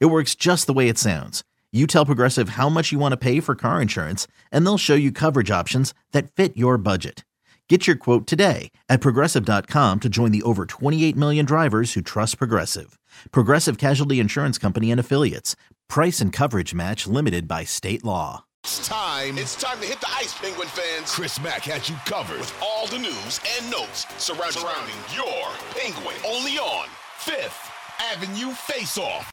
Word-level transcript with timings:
It 0.00 0.06
works 0.06 0.34
just 0.34 0.66
the 0.66 0.72
way 0.72 0.88
it 0.88 0.98
sounds. 0.98 1.42
You 1.72 1.86
tell 1.86 2.04
Progressive 2.06 2.50
how 2.50 2.68
much 2.68 2.92
you 2.92 2.98
want 2.98 3.12
to 3.12 3.16
pay 3.16 3.40
for 3.40 3.54
car 3.54 3.80
insurance, 3.80 4.26
and 4.50 4.64
they'll 4.66 4.78
show 4.78 4.94
you 4.94 5.10
coverage 5.10 5.50
options 5.50 5.94
that 6.12 6.30
fit 6.32 6.56
your 6.56 6.76
budget. 6.76 7.24
Get 7.68 7.86
your 7.86 7.96
quote 7.96 8.26
today 8.26 8.70
at 8.90 9.00
progressive.com 9.00 10.00
to 10.00 10.08
join 10.10 10.30
the 10.30 10.42
over 10.42 10.66
28 10.66 11.16
million 11.16 11.46
drivers 11.46 11.94
who 11.94 12.02
trust 12.02 12.36
Progressive. 12.36 12.98
Progressive 13.30 13.78
Casualty 13.78 14.20
Insurance 14.20 14.58
Company 14.58 14.90
and 14.90 15.00
Affiliates. 15.00 15.56
Price 15.88 16.20
and 16.20 16.34
coverage 16.34 16.74
match 16.74 17.06
limited 17.06 17.48
by 17.48 17.64
state 17.64 18.04
law. 18.04 18.44
It's 18.64 18.86
time. 18.86 19.38
It's 19.38 19.56
time 19.56 19.80
to 19.80 19.86
hit 19.86 20.00
the 20.00 20.10
ice, 20.10 20.38
Penguin 20.38 20.68
fans. 20.68 21.10
Chris 21.10 21.40
Mack 21.40 21.62
has 21.62 21.88
you 21.88 21.96
covered 22.04 22.40
with 22.40 22.54
all 22.62 22.86
the 22.88 22.98
news 22.98 23.40
and 23.56 23.70
notes 23.70 24.06
surrounding, 24.22 24.60
surrounding 24.60 24.94
your 25.14 25.48
Penguin. 25.74 26.16
Only 26.26 26.58
on 26.58 26.88
Fifth 27.16 27.70
Avenue 28.12 28.52
Face 28.52 28.98
Off. 28.98 29.32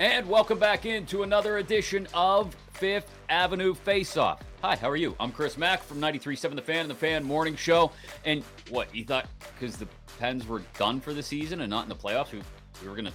And 0.00 0.26
welcome 0.30 0.58
back 0.58 0.86
into 0.86 1.24
another 1.24 1.58
edition 1.58 2.08
of 2.14 2.56
Fifth 2.72 3.14
Avenue 3.28 3.74
Face 3.74 4.16
Off. 4.16 4.40
Hi, 4.62 4.74
how 4.74 4.88
are 4.88 4.96
you? 4.96 5.14
I'm 5.20 5.30
Chris 5.30 5.58
Mack 5.58 5.82
from 5.82 6.00
93.7 6.00 6.56
The 6.56 6.62
Fan 6.62 6.80
and 6.80 6.90
The 6.90 6.94
Fan 6.94 7.22
Morning 7.22 7.54
Show. 7.54 7.92
And 8.24 8.42
what, 8.70 8.94
you 8.94 9.04
thought 9.04 9.28
because 9.40 9.76
the 9.76 9.86
Pens 10.18 10.46
were 10.46 10.62
done 10.78 11.02
for 11.02 11.12
the 11.12 11.22
season 11.22 11.60
and 11.60 11.68
not 11.68 11.82
in 11.82 11.90
the 11.90 11.94
playoffs, 11.94 12.32
we, 12.32 12.40
we 12.80 12.88
were 12.88 12.94
going 12.94 13.08
to 13.08 13.12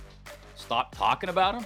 stop 0.53 0.93
talking 0.93 1.29
about 1.29 1.55
them? 1.55 1.65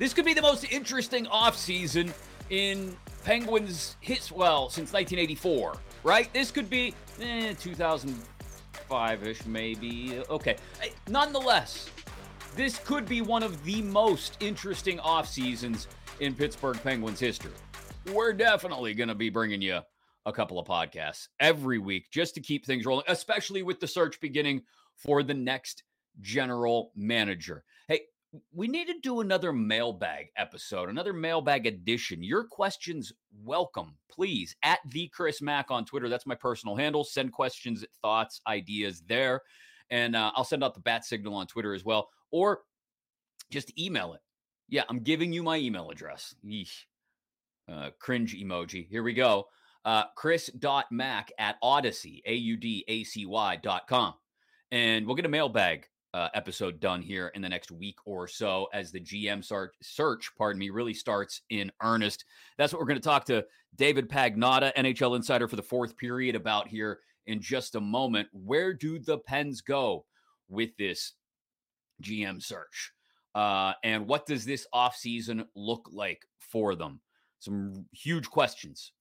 This 0.00 0.12
could 0.12 0.24
be 0.24 0.34
the 0.34 0.42
most 0.42 0.64
interesting 0.64 1.26
offseason 1.26 2.12
in 2.50 2.96
Penguins 3.22 3.94
hits 4.00 4.32
well 4.32 4.68
since 4.68 4.92
1984, 4.92 5.76
right? 6.02 6.32
This 6.32 6.50
could 6.50 6.68
be 6.68 6.92
eh, 7.20 7.52
2005-ish 7.52 9.46
maybe. 9.46 10.22
Okay. 10.28 10.56
Nonetheless, 11.06 11.88
this 12.56 12.78
could 12.78 13.06
be 13.06 13.20
one 13.20 13.42
of 13.42 13.62
the 13.64 13.82
most 13.82 14.38
interesting 14.40 14.98
off 15.00 15.28
seasons 15.28 15.88
in 16.20 16.34
Pittsburgh 16.34 16.82
Penguins 16.82 17.20
history. 17.20 17.52
We're 18.10 18.32
definitely 18.32 18.94
going 18.94 19.10
to 19.10 19.14
be 19.14 19.28
bringing 19.28 19.60
you 19.60 19.80
a 20.24 20.32
couple 20.32 20.58
of 20.58 20.66
podcasts 20.66 21.28
every 21.38 21.78
week 21.78 22.10
just 22.10 22.34
to 22.34 22.40
keep 22.40 22.64
things 22.64 22.86
rolling, 22.86 23.04
especially 23.08 23.62
with 23.62 23.78
the 23.78 23.86
search 23.86 24.18
beginning 24.20 24.62
for 24.96 25.22
the 25.22 25.34
next 25.34 25.82
general 26.22 26.92
manager. 26.96 27.62
Hey, 27.88 28.00
we 28.54 28.68
need 28.68 28.86
to 28.86 29.00
do 29.02 29.20
another 29.20 29.52
mailbag 29.52 30.28
episode, 30.38 30.88
another 30.88 31.12
mailbag 31.12 31.66
edition. 31.66 32.22
Your 32.22 32.44
questions 32.44 33.12
welcome, 33.44 33.96
please. 34.10 34.56
At 34.62 34.78
the 34.92 35.08
Chris 35.08 35.42
Mack 35.42 35.70
on 35.70 35.84
Twitter. 35.84 36.08
That's 36.08 36.26
my 36.26 36.34
personal 36.34 36.74
handle. 36.74 37.04
Send 37.04 37.32
questions, 37.32 37.84
thoughts, 38.00 38.40
ideas 38.46 39.02
there. 39.06 39.42
And 39.90 40.16
uh, 40.16 40.32
I'll 40.34 40.42
send 40.42 40.64
out 40.64 40.72
the 40.72 40.80
bat 40.80 41.04
signal 41.04 41.34
on 41.34 41.46
Twitter 41.46 41.74
as 41.74 41.84
well 41.84 42.08
or 42.30 42.60
just 43.50 43.78
email 43.78 44.14
it. 44.14 44.20
Yeah, 44.68 44.82
I'm 44.88 45.00
giving 45.00 45.32
you 45.32 45.42
my 45.42 45.56
email 45.56 45.90
address. 45.90 46.34
Yeesh. 46.44 46.84
Uh, 47.70 47.90
cringe 47.98 48.36
emoji. 48.36 48.88
Here 48.88 49.02
we 49.02 49.12
go. 49.12 49.46
Uh, 49.84 50.04
Chris.mack 50.16 51.30
at 51.38 51.60
Audacy, 51.62 52.20
A 52.26 52.34
U 52.34 52.56
D 52.56 52.84
A 52.88 53.04
C 53.04 53.26
Y 53.26 53.56
dot 53.56 53.86
com. 53.88 54.14
And 54.72 55.06
we'll 55.06 55.16
get 55.16 55.26
a 55.26 55.28
mailbag 55.28 55.86
uh, 56.12 56.28
episode 56.34 56.80
done 56.80 57.02
here 57.02 57.30
in 57.34 57.42
the 57.42 57.48
next 57.48 57.70
week 57.70 57.98
or 58.04 58.26
so 58.26 58.68
as 58.72 58.90
the 58.90 59.00
GM 59.00 59.44
start, 59.44 59.76
search, 59.82 60.30
pardon 60.36 60.58
me, 60.58 60.70
really 60.70 60.94
starts 60.94 61.42
in 61.50 61.70
earnest. 61.82 62.24
That's 62.56 62.72
what 62.72 62.80
we're 62.80 62.86
going 62.86 63.00
to 63.00 63.04
talk 63.04 63.26
to 63.26 63.44
David 63.76 64.08
Pagnotta, 64.08 64.74
NHL 64.74 65.14
insider 65.14 65.46
for 65.46 65.56
the 65.56 65.62
fourth 65.62 65.96
period, 65.96 66.34
about 66.34 66.68
here 66.68 67.00
in 67.26 67.40
just 67.40 67.74
a 67.74 67.80
moment. 67.80 68.28
Where 68.32 68.72
do 68.72 68.98
the 68.98 69.18
Pens 69.18 69.60
go 69.60 70.06
with 70.48 70.76
this 70.78 71.12
GM 72.02 72.42
search. 72.42 72.92
Uh, 73.34 73.74
and 73.84 74.06
what 74.06 74.26
does 74.26 74.44
this 74.44 74.66
offseason 74.74 75.44
look 75.54 75.88
like 75.92 76.26
for 76.38 76.74
them? 76.74 77.00
Some 77.38 77.86
huge 77.92 78.28
questions 78.30 78.92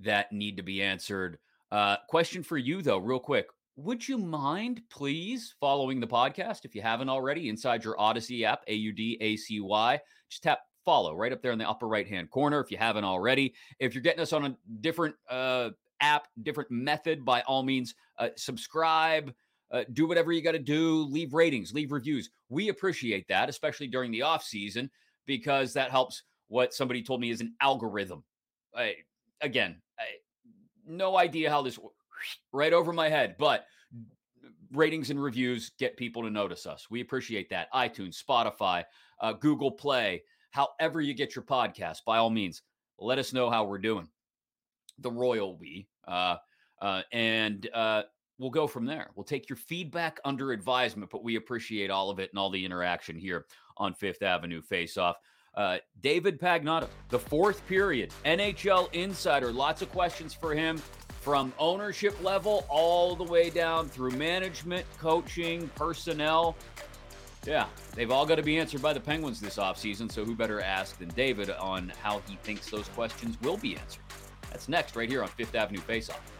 that 0.00 0.32
need 0.32 0.56
to 0.56 0.62
be 0.62 0.82
answered. 0.82 1.38
Uh, 1.72 1.96
question 2.08 2.42
for 2.42 2.56
you, 2.56 2.82
though, 2.82 2.98
real 2.98 3.18
quick. 3.18 3.46
Would 3.76 4.06
you 4.06 4.18
mind, 4.18 4.82
please, 4.90 5.54
following 5.58 6.00
the 6.00 6.06
podcast 6.06 6.64
if 6.64 6.74
you 6.74 6.82
haven't 6.82 7.08
already 7.08 7.48
inside 7.48 7.82
your 7.82 7.96
Audacy 7.96 8.42
app, 8.42 8.62
A 8.68 8.74
U 8.74 8.92
D 8.92 9.16
A 9.20 9.36
C 9.36 9.60
Y? 9.60 9.98
Just 10.28 10.42
tap 10.42 10.60
follow 10.84 11.14
right 11.14 11.32
up 11.32 11.42
there 11.42 11.52
in 11.52 11.58
the 11.58 11.68
upper 11.68 11.88
right 11.88 12.06
hand 12.06 12.30
corner 12.30 12.60
if 12.60 12.70
you 12.70 12.76
haven't 12.76 13.04
already. 13.04 13.54
If 13.78 13.94
you're 13.94 14.02
getting 14.02 14.20
us 14.20 14.32
on 14.32 14.44
a 14.44 14.56
different 14.80 15.14
uh, 15.28 15.70
app, 16.00 16.28
different 16.42 16.70
method, 16.70 17.24
by 17.24 17.42
all 17.42 17.62
means, 17.62 17.94
uh, 18.18 18.28
subscribe, 18.36 19.32
uh, 19.70 19.84
do 19.92 20.06
whatever 20.06 20.32
you 20.32 20.42
got 20.42 20.52
to 20.52 20.58
do, 20.58 21.02
leave 21.04 21.32
ratings, 21.32 21.72
leave 21.72 21.92
reviews. 21.92 22.30
We 22.48 22.68
appreciate 22.68 23.26
that, 23.28 23.48
especially 23.48 23.86
during 23.86 24.10
the 24.10 24.22
off 24.22 24.42
season, 24.42 24.90
because 25.26 25.72
that 25.74 25.90
helps 25.90 26.22
what 26.48 26.74
somebody 26.74 27.02
told 27.02 27.20
me 27.20 27.30
is 27.30 27.40
an 27.40 27.54
algorithm. 27.60 28.24
I, 28.74 28.96
again, 29.40 29.80
I, 29.98 30.04
no 30.86 31.16
idea 31.16 31.50
how 31.50 31.62
this 31.62 31.78
right 32.52 32.72
over 32.72 32.92
my 32.92 33.08
head, 33.08 33.36
but 33.38 33.66
ratings 34.72 35.10
and 35.10 35.22
reviews 35.22 35.72
get 35.78 35.96
people 35.96 36.22
to 36.22 36.30
notice 36.30 36.66
us. 36.66 36.88
We 36.90 37.00
appreciate 37.00 37.50
that. 37.50 37.72
iTunes, 37.72 38.22
Spotify, 38.22 38.84
uh, 39.20 39.32
Google 39.32 39.70
Play, 39.70 40.22
however 40.50 41.00
you 41.00 41.14
get 41.14 41.34
your 41.34 41.44
podcast, 41.44 41.98
by 42.06 42.18
all 42.18 42.30
means, 42.30 42.62
let 42.98 43.18
us 43.18 43.32
know 43.32 43.50
how 43.50 43.64
we're 43.64 43.78
doing. 43.78 44.08
The 44.98 45.10
royal 45.10 45.56
we. 45.56 45.88
Uh, 46.06 46.36
uh, 46.80 47.02
and 47.12 47.68
uh, 47.72 48.02
we'll 48.40 48.50
go 48.50 48.66
from 48.66 48.86
there. 48.86 49.10
We'll 49.14 49.24
take 49.24 49.48
your 49.48 49.56
feedback 49.56 50.18
under 50.24 50.50
advisement, 50.52 51.10
but 51.10 51.22
we 51.22 51.36
appreciate 51.36 51.90
all 51.90 52.10
of 52.10 52.18
it 52.18 52.30
and 52.30 52.38
all 52.38 52.50
the 52.50 52.64
interaction 52.64 53.16
here 53.16 53.46
on 53.76 53.94
Fifth 53.94 54.22
Avenue 54.22 54.62
Face 54.62 54.96
Off. 54.96 55.18
Uh, 55.54 55.78
David 56.00 56.40
Pagnotta, 56.40 56.88
the 57.10 57.18
fourth 57.18 57.66
period, 57.66 58.12
NHL 58.24 58.92
insider. 58.94 59.52
Lots 59.52 59.82
of 59.82 59.90
questions 59.92 60.32
for 60.32 60.54
him 60.54 60.80
from 61.20 61.52
ownership 61.58 62.20
level 62.22 62.64
all 62.68 63.14
the 63.14 63.24
way 63.24 63.50
down 63.50 63.88
through 63.88 64.12
management, 64.12 64.86
coaching, 64.98 65.68
personnel. 65.74 66.56
Yeah, 67.46 67.66
they've 67.94 68.10
all 68.10 68.24
got 68.24 68.36
to 68.36 68.42
be 68.42 68.58
answered 68.58 68.80
by 68.80 68.92
the 68.92 69.00
Penguins 69.00 69.40
this 69.40 69.56
offseason. 69.56 70.10
So 70.10 70.24
who 70.24 70.34
better 70.34 70.60
ask 70.60 70.98
than 70.98 71.08
David 71.10 71.50
on 71.50 71.92
how 72.02 72.22
he 72.26 72.36
thinks 72.36 72.70
those 72.70 72.88
questions 72.88 73.38
will 73.42 73.56
be 73.56 73.76
answered? 73.76 74.02
That's 74.50 74.68
next, 74.68 74.96
right 74.96 75.08
here 75.08 75.22
on 75.22 75.28
Fifth 75.28 75.54
Avenue 75.54 75.80
Face 75.80 76.10
Off. 76.10 76.39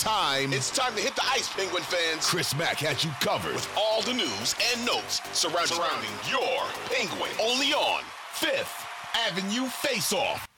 Time. 0.00 0.52
It's 0.52 0.70
time 0.70 0.94
to 0.94 1.00
hit 1.00 1.14
the 1.14 1.24
ice, 1.24 1.52
Penguin 1.52 1.82
fans. 1.82 2.26
Chris 2.26 2.56
Mack 2.56 2.78
has 2.78 3.04
you 3.04 3.10
covered 3.20 3.52
with 3.52 3.68
all 3.76 4.00
the 4.00 4.14
news 4.14 4.54
and 4.72 4.86
notes 4.86 5.20
surrounding, 5.32 5.76
surrounding 5.76 6.10
your 6.28 6.64
Penguin. 6.86 7.30
Only 7.40 7.74
on 7.74 8.02
Fifth 8.32 8.86
Avenue 9.26 9.66
Face 9.66 10.12
Off. 10.12 10.48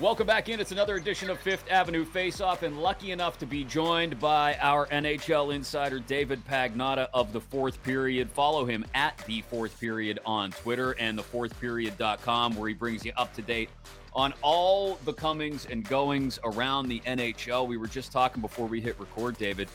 Welcome 0.00 0.26
back 0.26 0.48
in. 0.48 0.60
It's 0.60 0.72
another 0.72 0.96
edition 0.96 1.28
of 1.28 1.38
Fifth 1.38 1.70
Avenue 1.70 2.06
Face 2.06 2.40
Off, 2.40 2.62
and 2.62 2.80
lucky 2.80 3.10
enough 3.10 3.38
to 3.38 3.44
be 3.44 3.64
joined 3.64 4.18
by 4.18 4.56
our 4.62 4.86
NHL 4.86 5.54
insider, 5.54 5.98
David 5.98 6.42
Pagnotta 6.48 7.08
of 7.12 7.34
the 7.34 7.40
fourth 7.40 7.82
period. 7.82 8.30
Follow 8.30 8.64
him 8.64 8.86
at 8.94 9.18
the 9.26 9.42
fourth 9.42 9.78
period 9.78 10.18
on 10.24 10.52
Twitter 10.52 10.92
and 10.92 11.18
thefourthperiod.com, 11.18 12.56
where 12.56 12.68
he 12.68 12.74
brings 12.74 13.04
you 13.04 13.12
up 13.18 13.34
to 13.34 13.42
date 13.42 13.68
on 14.14 14.32
all 14.40 14.98
the 15.04 15.12
comings 15.12 15.66
and 15.66 15.86
goings 15.86 16.38
around 16.44 16.88
the 16.88 17.00
NHL. 17.00 17.68
We 17.68 17.76
were 17.76 17.86
just 17.86 18.10
talking 18.10 18.40
before 18.40 18.68
we 18.68 18.80
hit 18.80 18.98
record, 18.98 19.36
David. 19.36 19.68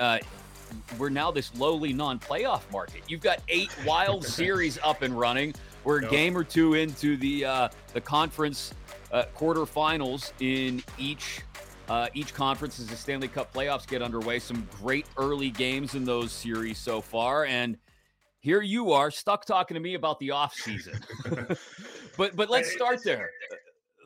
Uh, 0.00 0.18
we're 0.98 1.10
now 1.10 1.30
this 1.30 1.54
lowly 1.54 1.92
non-playoff 1.92 2.62
market. 2.72 3.02
You've 3.06 3.20
got 3.20 3.40
eight 3.48 3.70
wild 3.86 4.24
series 4.38 4.80
up 4.82 5.02
and 5.02 5.16
running. 5.16 5.54
We're 5.84 5.98
a 5.98 6.08
game 6.08 6.36
or 6.36 6.44
two 6.44 6.74
into 6.74 7.16
the 7.16 7.44
uh, 7.44 7.68
the 7.92 8.00
conference 8.00 8.74
uh, 9.12 9.24
quarterfinals 9.36 10.32
in 10.40 10.82
each 10.98 11.40
uh, 11.88 12.08
each 12.14 12.34
conference 12.34 12.78
as 12.78 12.86
the 12.86 12.96
Stanley 12.96 13.28
Cup 13.28 13.52
playoffs 13.52 13.86
get 13.86 14.02
underway. 14.02 14.38
Some 14.38 14.68
great 14.80 15.06
early 15.16 15.50
games 15.50 15.94
in 15.94 16.04
those 16.04 16.32
series 16.32 16.78
so 16.78 17.00
far, 17.00 17.46
and 17.46 17.76
here 18.40 18.62
you 18.62 18.92
are 18.92 19.10
stuck 19.10 19.44
talking 19.44 19.74
to 19.74 19.80
me 19.80 19.94
about 19.94 20.18
the 20.20 20.30
off 20.30 20.54
season. 20.54 20.98
but 22.16 22.36
but 22.36 22.50
let's 22.50 22.72
start 22.72 23.02
there. 23.04 23.30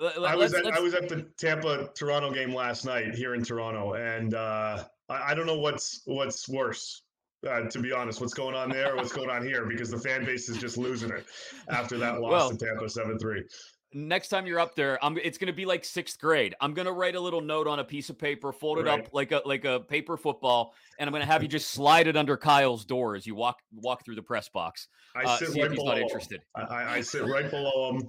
I 0.01 0.35
was 0.35 0.55
at, 0.55 0.67
I 0.67 0.81
was 0.81 0.95
at 0.95 1.09
the 1.09 1.23
Tampa 1.39 1.91
Toronto 1.95 2.33
game 2.33 2.53
last 2.53 2.85
night 2.85 3.15
here 3.15 3.35
in 3.35 3.45
Toronto, 3.45 3.95
and 3.95 4.35
uh, 4.35 4.85
I, 5.09 5.31
I, 5.31 5.35
don't 5.35 5.47
know 5.47 5.59
what's 5.59 6.03
what's 6.07 6.49
worse. 6.49 7.03
Uh, 7.47 7.69
to 7.69 7.79
be 7.79 7.93
honest, 7.93 8.21
what's 8.21 8.35
going 8.35 8.55
on 8.55 8.71
there? 8.71 8.97
what's 8.97 9.13
going 9.13 9.31
on 9.31 9.45
here? 9.45 9.67
Because 9.67 9.91
the 9.91 9.99
fan 9.99 10.25
base 10.25 10.49
is 10.49 10.57
just 10.57 10.79
losing 10.79 11.11
it 11.11 11.27
after 11.69 11.99
that 11.99 12.21
loss 12.21 12.31
well, 12.31 12.51
to 12.51 12.57
Tampa 12.57 12.89
seven 12.89 13.19
three 13.19 13.45
next 13.95 14.29
time 14.29 14.47
you're 14.47 14.59
up 14.59 14.75
there, 14.75 15.03
I'm 15.03 15.17
it's 15.19 15.39
gonna 15.39 15.53
be 15.53 15.65
like 15.65 15.85
sixth 15.85 16.19
grade. 16.19 16.55
I'm 16.61 16.75
gonna 16.75 16.93
write 16.93 17.15
a 17.15 17.21
little 17.21 17.41
note 17.41 17.67
on 17.67 17.79
a 17.79 17.85
piece 17.85 18.11
of 18.11 18.19
paper, 18.19 18.53
fold 18.53 18.79
it 18.79 18.87
right. 18.87 19.01
up 19.01 19.09
like 19.13 19.33
a 19.33 19.41
like 19.45 19.65
a 19.65 19.81
paper 19.81 20.17
football, 20.17 20.75
and 20.99 21.09
I'm 21.09 21.13
gonna 21.13 21.25
have 21.25 21.43
you 21.43 21.49
just 21.49 21.71
slide 21.71 22.07
it 22.07 22.17
under 22.17 22.37
Kyle's 22.37 22.85
door 22.85 23.15
as 23.15 23.27
you 23.27 23.35
walk 23.35 23.59
walk 23.73 24.05
through 24.05 24.17
the 24.17 24.23
press 24.23 24.49
box. 24.49 24.89
I 25.17 25.25
uh, 25.25 25.37
sit 25.37 25.63
right 25.63 25.71
below 25.71 25.93
not 25.93 25.99
interested. 25.99 26.43
I, 26.57 26.97
I, 26.97 27.01
sit 27.01 27.25
right 27.25 27.49
below 27.49 27.91
him. 27.91 28.09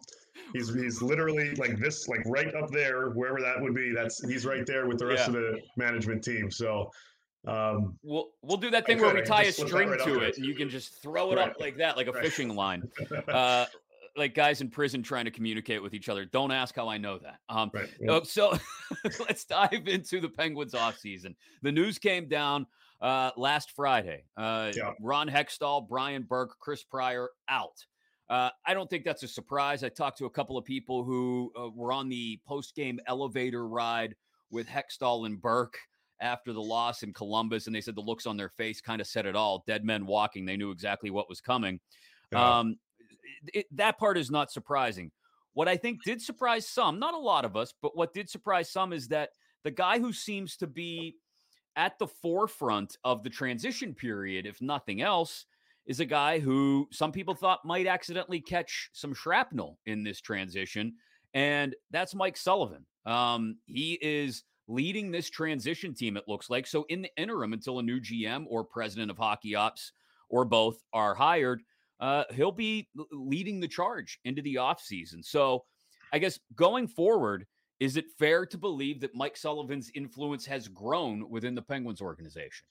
He's 0.54 0.74
he's 0.74 1.02
literally 1.02 1.54
like 1.56 1.78
this, 1.78 2.08
like 2.08 2.22
right 2.26 2.54
up 2.56 2.72
there, 2.72 3.10
wherever 3.12 3.40
that 3.42 3.62
would 3.62 3.76
be. 3.76 3.94
That's 3.94 4.28
he's 4.28 4.46
right 4.46 4.66
there 4.66 4.88
with 4.88 4.98
the 4.98 5.06
rest 5.06 5.30
yeah. 5.30 5.36
of 5.38 5.42
the 5.42 5.60
management 5.78 6.24
team. 6.24 6.50
So 6.50 6.90
um, 7.48 7.98
we'll 8.04 8.30
we'll 8.42 8.58
do 8.58 8.70
that 8.72 8.86
thing 8.86 9.00
where 9.00 9.14
we 9.14 9.22
tie 9.22 9.44
a 9.44 9.52
string 9.52 9.90
right 9.90 10.00
to 10.06 10.20
it, 10.20 10.38
and 10.38 10.46
you 10.46 10.56
can 10.56 10.70
just 10.70 11.02
throw 11.02 11.32
it 11.32 11.38
right. 11.38 11.50
up 11.50 11.60
like 11.60 11.78
that, 11.78 11.98
like 11.98 12.08
a 12.08 12.12
right. 12.12 12.24
fishing 12.24 12.56
line. 12.56 12.84
Uh, 13.28 13.66
like 14.18 14.34
guys 14.34 14.62
in 14.62 14.70
prison 14.70 15.04
trying 15.04 15.26
to 15.26 15.32
communicate 15.32 15.84
with 15.84 15.94
each 15.94 16.08
other. 16.08 16.24
Don't 16.24 16.52
ask 16.52 16.74
how 16.76 16.88
I 16.88 16.98
know 16.98 17.18
that. 17.20 17.40
Um. 17.50 17.70
Oh, 18.08 18.24
so 18.24 18.58
let's 19.20 19.44
dive 19.44 19.88
into 19.88 20.22
the 20.22 20.30
Penguins 20.30 20.74
offseason. 20.74 21.36
The 21.62 21.72
news 21.72 21.98
came 21.98 22.30
down 22.30 22.66
uh, 23.02 23.32
last 23.36 23.72
Friday. 23.72 24.24
Uh, 24.38 24.72
yeah. 24.76 24.92
Ron 25.02 25.28
Hextall, 25.28 25.88
Brian 25.88 26.24
Burke, 26.24 26.56
Chris 26.60 26.84
Pryor 26.84 27.30
out. 27.50 27.86
Uh, 28.30 28.50
I 28.66 28.74
don't 28.74 28.90
think 28.90 29.04
that's 29.04 29.24
a 29.24 29.28
surprise. 29.28 29.84
I 29.84 29.90
talked 29.90 30.18
to 30.20 30.26
a 30.26 30.30
couple 30.30 30.58
of 30.58 30.66
people 30.66 31.04
who 31.04 31.52
uh, 31.60 31.70
were 31.70 31.92
on 31.92 32.10
the 32.10 32.40
post 32.48 32.76
game 32.76 33.00
elevator 33.08 33.68
ride 33.68 34.16
with 34.50 34.68
Hextall 34.68 35.26
and 35.26 35.42
Burke 35.42 35.78
after 36.22 36.54
the 36.54 36.62
loss 36.62 37.04
in 37.04 37.14
Columbus, 37.14 37.68
and 37.68 37.76
they 37.76 37.82
said 37.82 37.96
the 37.96 38.02
looks 38.02 38.26
on 38.26 38.38
their 38.38 38.50
face 38.50 38.82
kind 38.82 39.02
of 39.02 39.08
said 39.08 39.26
it 39.26 39.36
all. 39.36 39.64
Dead 39.68 39.84
men 39.84 40.06
walking. 40.06 40.46
They 40.46 40.58
knew 40.58 40.72
exactly 40.72 41.10
what 41.10 41.30
was 41.30 41.42
coming. 41.42 41.80
Yeah. 42.32 42.60
Um, 42.60 42.78
it, 43.54 43.66
that 43.72 43.98
part 43.98 44.18
is 44.18 44.32
not 44.32 44.52
surprising. 44.52 45.12
What 45.54 45.68
I 45.68 45.78
think 45.78 46.04
did 46.04 46.22
surprise 46.22 46.68
some, 46.68 47.00
not 47.00 47.14
a 47.14 47.20
lot 47.20 47.46
of 47.46 47.56
us, 47.56 47.74
but 47.82 47.96
what 47.96 48.14
did 48.14 48.30
surprise 48.30 48.72
some 48.72 48.92
is 48.92 49.08
that 49.10 49.30
the 49.64 49.72
guy 49.72 50.00
who 50.00 50.12
seems 50.12 50.58
to 50.58 50.68
be 50.68 51.16
at 51.76 51.98
the 52.00 52.08
forefront 52.08 52.98
of 53.04 53.24
the 53.24 53.30
transition 53.30 53.94
period, 53.94 54.46
if 54.46 54.62
nothing 54.62 55.02
else, 55.02 55.46
is 55.86 56.00
a 56.00 56.06
guy 56.06 56.40
who 56.40 56.88
some 56.92 57.12
people 57.12 57.36
thought 57.36 57.64
might 57.64 57.88
accidentally 57.88 58.42
catch 58.42 58.90
some 58.94 59.14
shrapnel 59.14 59.78
in 59.86 60.04
this 60.04 60.20
transition. 60.20 60.94
And 61.34 61.76
that's 61.92 62.16
Mike 62.16 62.38
Sullivan. 62.38 62.86
Um, 63.06 63.58
he 63.66 64.00
is 64.02 64.44
leading 64.68 65.12
this 65.12 65.30
transition 65.30 65.94
team, 65.94 66.18
it 66.18 66.24
looks 66.28 66.50
like. 66.50 66.68
So, 66.68 66.86
in 66.90 67.02
the 67.02 67.12
interim, 67.18 67.54
until 67.54 67.80
a 67.80 67.84
new 67.84 68.00
GM 68.00 68.46
or 68.50 68.64
president 68.64 69.12
of 69.12 69.18
hockey 69.18 69.56
ops 69.56 69.92
or 70.30 70.46
both 70.46 70.84
are 70.94 71.16
hired, 71.16 71.62
uh, 72.00 72.24
he'll 72.34 72.52
be 72.52 72.88
leading 73.12 73.60
the 73.60 73.68
charge 73.68 74.20
into 74.26 74.42
the 74.42 74.56
offseason. 74.56 75.24
So 75.24 75.64
I 76.12 76.20
guess 76.20 76.40
going 76.56 76.88
forward, 76.88 77.46
is 77.80 77.98
it 77.98 78.06
fair 78.18 78.46
to 78.46 78.58
believe 78.58 79.02
that 79.02 79.16
Mike 79.16 79.38
Sullivan's 79.38 79.92
influence 79.96 80.46
has 80.46 80.68
grown 80.68 81.30
within 81.30 81.56
the 81.56 81.62
Penguins 81.62 82.02
organization? 82.02 82.68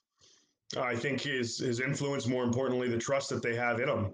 I 0.78 0.96
think 0.96 1.20
his 1.20 1.58
his 1.58 1.80
influence, 1.80 2.26
more 2.26 2.42
importantly, 2.42 2.88
the 2.88 2.98
trust 2.98 3.28
that 3.30 3.42
they 3.42 3.54
have 3.54 3.80
in 3.80 3.88
him, 3.88 4.12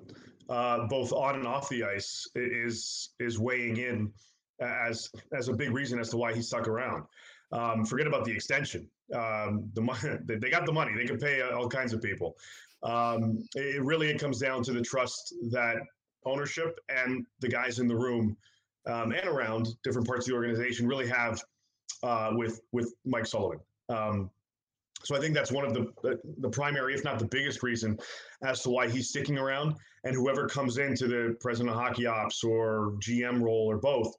uh, 0.48 0.86
both 0.88 1.12
on 1.12 1.36
and 1.36 1.46
off 1.46 1.68
the 1.68 1.84
ice, 1.84 2.28
is 2.34 3.10
is 3.18 3.38
weighing 3.38 3.76
in 3.76 4.12
as 4.60 5.10
as 5.32 5.48
a 5.48 5.52
big 5.52 5.70
reason 5.70 5.98
as 5.98 6.10
to 6.10 6.16
why 6.16 6.34
he 6.34 6.42
stuck 6.42 6.68
around. 6.68 7.04
Um, 7.52 7.84
forget 7.84 8.06
about 8.06 8.24
the 8.24 8.32
extension. 8.32 8.88
Um, 9.14 9.70
the 9.74 9.80
money 9.80 10.18
they 10.24 10.50
got 10.50 10.66
the 10.66 10.72
money; 10.72 10.92
they 10.96 11.04
can 11.04 11.18
pay 11.18 11.42
all 11.42 11.68
kinds 11.68 11.92
of 11.92 12.02
people. 12.02 12.36
Um, 12.82 13.44
it 13.54 13.82
really 13.82 14.08
it 14.10 14.18
comes 14.18 14.38
down 14.38 14.62
to 14.64 14.72
the 14.72 14.82
trust 14.82 15.34
that 15.50 15.76
ownership 16.24 16.78
and 16.88 17.26
the 17.40 17.48
guys 17.48 17.78
in 17.78 17.88
the 17.88 17.96
room 17.96 18.36
um, 18.86 19.12
and 19.12 19.26
around 19.26 19.68
different 19.82 20.06
parts 20.06 20.26
of 20.26 20.30
the 20.30 20.36
organization 20.36 20.86
really 20.86 21.08
have 21.08 21.42
uh, 22.02 22.30
with 22.34 22.60
with 22.72 22.94
Mike 23.04 23.26
Sullivan. 23.26 23.60
Um, 23.88 24.30
so 25.02 25.16
I 25.16 25.20
think 25.20 25.34
that's 25.34 25.50
one 25.50 25.64
of 25.64 25.72
the, 25.72 25.90
the, 26.02 26.20
the 26.38 26.50
primary, 26.50 26.94
if 26.94 27.04
not 27.04 27.18
the 27.18 27.26
biggest 27.26 27.62
reason, 27.62 27.98
as 28.42 28.62
to 28.62 28.70
why 28.70 28.88
he's 28.88 29.08
sticking 29.08 29.38
around. 29.38 29.76
And 30.04 30.14
whoever 30.14 30.46
comes 30.46 30.78
into 30.78 31.08
the 31.08 31.36
president 31.40 31.74
of 31.74 31.80
hockey 31.80 32.06
ops 32.06 32.44
or 32.44 32.92
GM 33.00 33.40
role 33.40 33.66
or 33.70 33.78
both, 33.78 34.14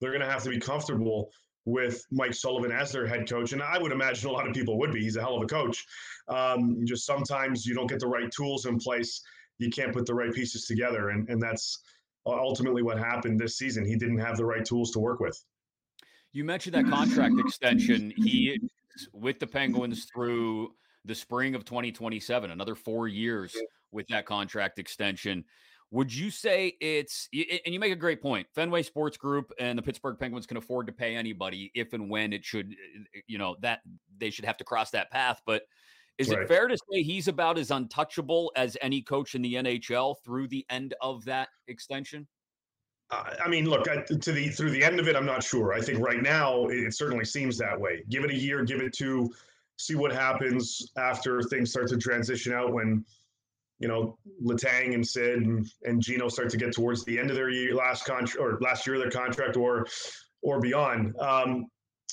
they're 0.00 0.10
going 0.10 0.22
to 0.22 0.30
have 0.30 0.42
to 0.42 0.50
be 0.50 0.58
comfortable 0.58 1.30
with 1.66 2.04
Mike 2.10 2.34
Sullivan 2.34 2.72
as 2.72 2.92
their 2.92 3.06
head 3.06 3.28
coach. 3.28 3.52
And 3.52 3.62
I 3.62 3.78
would 3.78 3.92
imagine 3.92 4.28
a 4.28 4.32
lot 4.32 4.46
of 4.46 4.54
people 4.54 4.78
would 4.78 4.92
be. 4.92 5.02
He's 5.02 5.16
a 5.16 5.20
hell 5.20 5.36
of 5.36 5.42
a 5.42 5.46
coach. 5.46 5.84
Um, 6.28 6.84
just 6.84 7.06
sometimes 7.06 7.66
you 7.66 7.74
don't 7.74 7.86
get 7.86 8.00
the 8.00 8.06
right 8.06 8.30
tools 8.30 8.66
in 8.66 8.78
place. 8.78 9.22
You 9.58 9.70
can't 9.70 9.92
put 9.92 10.06
the 10.06 10.14
right 10.14 10.32
pieces 10.32 10.66
together. 10.66 11.10
And, 11.10 11.28
and 11.28 11.40
that's 11.40 11.80
ultimately 12.26 12.82
what 12.82 12.98
happened 12.98 13.38
this 13.38 13.56
season. 13.56 13.84
He 13.84 13.96
didn't 13.96 14.18
have 14.18 14.36
the 14.36 14.44
right 14.44 14.64
tools 14.64 14.90
to 14.92 14.98
work 14.98 15.20
with. 15.20 15.42
You 16.32 16.44
mentioned 16.44 16.74
that 16.74 16.86
contract 16.90 17.36
extension. 17.38 18.12
He 18.16 18.58
with 19.12 19.38
the 19.38 19.46
Penguins 19.46 20.06
through 20.12 20.72
the 21.04 21.14
spring 21.14 21.54
of 21.54 21.64
2027, 21.64 22.50
another 22.50 22.74
four 22.74 23.08
years 23.08 23.54
with 23.92 24.06
that 24.08 24.26
contract 24.26 24.78
extension. 24.78 25.44
Would 25.90 26.12
you 26.12 26.30
say 26.30 26.76
it's 26.80 27.28
and 27.32 27.72
you 27.72 27.78
make 27.78 27.92
a 27.92 27.96
great 27.96 28.20
point. 28.20 28.48
Fenway 28.54 28.82
Sports 28.82 29.16
Group 29.16 29.52
and 29.60 29.78
the 29.78 29.82
Pittsburgh 29.82 30.18
Penguins 30.18 30.46
can 30.46 30.56
afford 30.56 30.86
to 30.88 30.92
pay 30.92 31.14
anybody 31.14 31.70
if 31.74 31.92
and 31.92 32.10
when 32.10 32.32
it 32.32 32.44
should 32.44 32.74
you 33.26 33.38
know 33.38 33.56
that 33.60 33.80
they 34.18 34.30
should 34.30 34.44
have 34.44 34.56
to 34.56 34.64
cross 34.64 34.90
that 34.90 35.10
path, 35.10 35.40
but 35.46 35.62
is 36.18 36.28
right. 36.28 36.42
it 36.42 36.48
fair 36.48 36.68
to 36.68 36.76
say 36.76 37.02
he's 37.02 37.28
about 37.28 37.58
as 37.58 37.70
untouchable 37.70 38.52
as 38.56 38.76
any 38.80 39.02
coach 39.02 39.34
in 39.34 39.42
the 39.42 39.54
NHL 39.54 40.16
through 40.24 40.48
the 40.48 40.64
end 40.70 40.94
of 41.00 41.24
that 41.24 41.48
extension? 41.66 42.26
Uh, 43.10 43.34
I 43.44 43.48
mean, 43.48 43.68
look 43.68 43.84
to 43.84 44.32
the 44.32 44.48
through 44.48 44.70
the 44.70 44.82
end 44.82 45.00
of 45.00 45.08
it. 45.08 45.16
I'm 45.16 45.26
not 45.26 45.42
sure. 45.42 45.74
I 45.74 45.80
think 45.80 45.98
right 45.98 46.22
now 46.22 46.66
it 46.66 46.94
certainly 46.94 47.24
seems 47.24 47.58
that 47.58 47.78
way. 47.78 48.04
Give 48.08 48.24
it 48.24 48.30
a 48.30 48.36
year, 48.36 48.64
give 48.64 48.80
it 48.80 48.92
two, 48.92 49.30
see 49.76 49.94
what 49.94 50.12
happens 50.12 50.90
after 50.96 51.42
things 51.42 51.70
start 51.70 51.88
to 51.88 51.98
transition 51.98 52.52
out 52.52 52.72
when 52.72 53.04
you 53.84 53.88
know, 53.88 54.16
Letang 54.42 54.94
and 54.94 55.06
Sid 55.06 55.42
and, 55.42 55.70
and 55.82 56.00
Gino 56.00 56.30
start 56.30 56.48
to 56.48 56.56
get 56.56 56.72
towards 56.72 57.04
the 57.04 57.18
end 57.18 57.28
of 57.28 57.36
their 57.36 57.50
year, 57.50 57.74
last 57.74 58.06
contract 58.06 58.38
or 58.40 58.58
last 58.62 58.86
year 58.86 58.96
of 58.96 59.02
their 59.02 59.10
contract 59.10 59.58
or 59.58 59.86
or 60.40 60.58
beyond. 60.58 61.14
Um, 61.20 61.66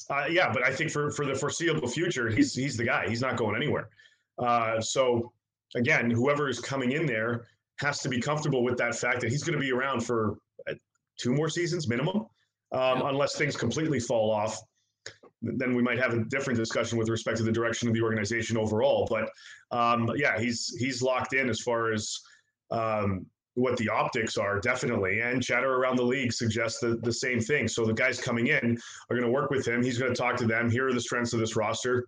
uh, 0.10 0.26
yeah, 0.30 0.52
but 0.52 0.66
I 0.66 0.74
think 0.74 0.92
for 0.92 1.12
for 1.12 1.26
the 1.26 1.34
foreseeable 1.34 1.88
future, 1.88 2.30
he's 2.30 2.54
he's 2.54 2.76
the 2.76 2.84
guy. 2.84 3.08
He's 3.08 3.22
not 3.22 3.38
going 3.38 3.56
anywhere. 3.56 3.88
Uh, 4.38 4.82
so 4.82 5.32
again, 5.74 6.12
whoever 6.12 6.50
is 6.50 6.60
coming 6.60 6.92
in 6.92 7.06
there 7.06 7.48
has 7.80 8.00
to 8.00 8.10
be 8.10 8.20
comfortable 8.20 8.66
with 8.66 8.76
that 8.76 8.94
fact 8.94 9.22
that 9.22 9.30
he's 9.30 9.44
going 9.44 9.58
to 9.58 9.60
be 9.60 9.72
around 9.72 10.02
for 10.02 10.36
uh, 10.70 10.74
two 11.18 11.34
more 11.34 11.48
seasons 11.48 11.88
minimum, 11.88 12.18
um, 12.18 12.28
yeah. 12.74 13.08
unless 13.08 13.38
things 13.38 13.56
completely 13.56 14.02
fall 14.02 14.30
off 14.30 14.62
then 15.42 15.76
we 15.76 15.82
might 15.82 16.00
have 16.00 16.14
a 16.14 16.24
different 16.26 16.58
discussion 16.58 16.98
with 16.98 17.10
respect 17.10 17.38
to 17.38 17.44
the 17.44 17.52
direction 17.52 17.88
of 17.88 17.94
the 17.94 18.02
organization 18.02 18.58
overall. 18.58 19.08
But 19.10 19.30
um, 19.76 20.12
yeah, 20.16 20.40
he's 20.40 20.76
he's 20.78 21.02
locked 21.02 21.34
in 21.34 21.50
as 21.50 21.60
far 21.62 21.92
as 21.92 22.20
um, 22.70 23.26
what 23.56 23.78
the 23.78 23.90
optics 23.90 24.38
are, 24.38 24.60
definitely. 24.60 25.22
And 25.22 25.44
chatter 25.44 25.76
around 25.76 25.98
the 25.98 26.04
league 26.04 26.32
suggests 26.32 26.80
the, 26.80 26.98
the 27.04 27.12
same 27.12 27.40
thing. 27.40 27.68
So 27.68 27.86
the 27.86 27.94
guys 27.94 28.20
coming 28.20 28.48
in 28.48 28.78
are 29.10 29.16
going 29.16 29.26
to 29.26 29.32
work 29.32 29.50
with 29.50 29.68
him. 29.68 29.84
He's 29.84 29.98
going 29.98 30.14
to 30.14 30.20
talk 30.20 30.38
to 30.38 30.46
them. 30.46 30.70
Here 30.70 30.88
are 30.88 30.94
the 30.94 31.02
strengths 31.02 31.34
of 31.34 31.40
this 31.40 31.56
roster. 31.56 32.06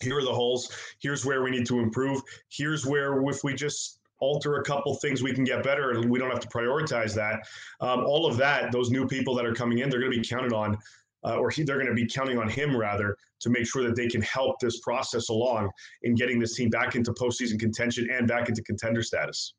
Here 0.00 0.18
are 0.18 0.24
the 0.24 0.32
holes. 0.32 0.70
Here's 1.00 1.24
where 1.24 1.42
we 1.42 1.50
need 1.50 1.66
to 1.66 1.80
improve. 1.80 2.22
Here's 2.50 2.86
where 2.86 3.20
if 3.28 3.42
we 3.42 3.54
just 3.54 3.98
alter 4.20 4.56
a 4.56 4.64
couple 4.64 4.94
things 4.96 5.22
we 5.22 5.32
can 5.32 5.44
get 5.44 5.62
better 5.62 5.92
and 5.92 6.10
we 6.10 6.18
don't 6.18 6.30
have 6.30 6.40
to 6.40 6.48
prioritize 6.48 7.14
that 7.14 7.40
um, 7.80 8.00
all 8.04 8.26
of 8.26 8.36
that 8.36 8.72
those 8.72 8.90
new 8.90 9.06
people 9.06 9.32
that 9.32 9.46
are 9.46 9.54
coming 9.54 9.78
in 9.78 9.88
they're 9.88 10.00
going 10.00 10.10
to 10.10 10.18
be 10.18 10.26
counted 10.26 10.52
on 10.52 10.76
uh, 11.24 11.36
or 11.36 11.50
he, 11.50 11.62
they're 11.62 11.76
going 11.76 11.88
to 11.88 11.94
be 11.94 12.06
counting 12.06 12.38
on 12.38 12.48
him 12.48 12.76
rather 12.76 13.16
to 13.40 13.50
make 13.50 13.66
sure 13.66 13.82
that 13.82 13.96
they 13.96 14.08
can 14.08 14.22
help 14.22 14.58
this 14.60 14.80
process 14.80 15.28
along 15.28 15.70
in 16.02 16.14
getting 16.14 16.38
this 16.38 16.54
team 16.54 16.70
back 16.70 16.94
into 16.94 17.12
postseason 17.12 17.58
contention 17.58 18.08
and 18.10 18.28
back 18.28 18.48
into 18.48 18.62
contender 18.62 19.02
status. 19.02 19.54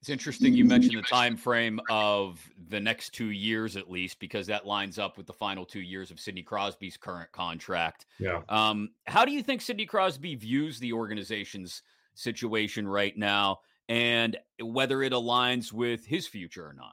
It's 0.00 0.10
interesting 0.10 0.54
you 0.54 0.64
mentioned 0.64 0.96
the 0.96 1.02
time 1.02 1.36
frame 1.36 1.80
of 1.90 2.38
the 2.68 2.78
next 2.78 3.10
two 3.10 3.30
years 3.30 3.76
at 3.76 3.90
least, 3.90 4.20
because 4.20 4.46
that 4.46 4.66
lines 4.66 4.98
up 4.98 5.16
with 5.16 5.26
the 5.26 5.32
final 5.32 5.64
two 5.64 5.80
years 5.80 6.10
of 6.10 6.20
Sidney 6.20 6.42
Crosby's 6.42 6.96
current 6.96 7.32
contract. 7.32 8.06
Yeah. 8.20 8.42
Um, 8.48 8.90
how 9.06 9.24
do 9.24 9.32
you 9.32 9.42
think 9.42 9.62
Sidney 9.62 9.86
Crosby 9.86 10.36
views 10.36 10.78
the 10.78 10.92
organization's 10.92 11.82
situation 12.14 12.86
right 12.86 13.16
now, 13.16 13.60
and 13.88 14.36
whether 14.62 15.02
it 15.02 15.12
aligns 15.12 15.72
with 15.72 16.06
his 16.06 16.28
future 16.28 16.66
or 16.66 16.74
not? 16.74 16.92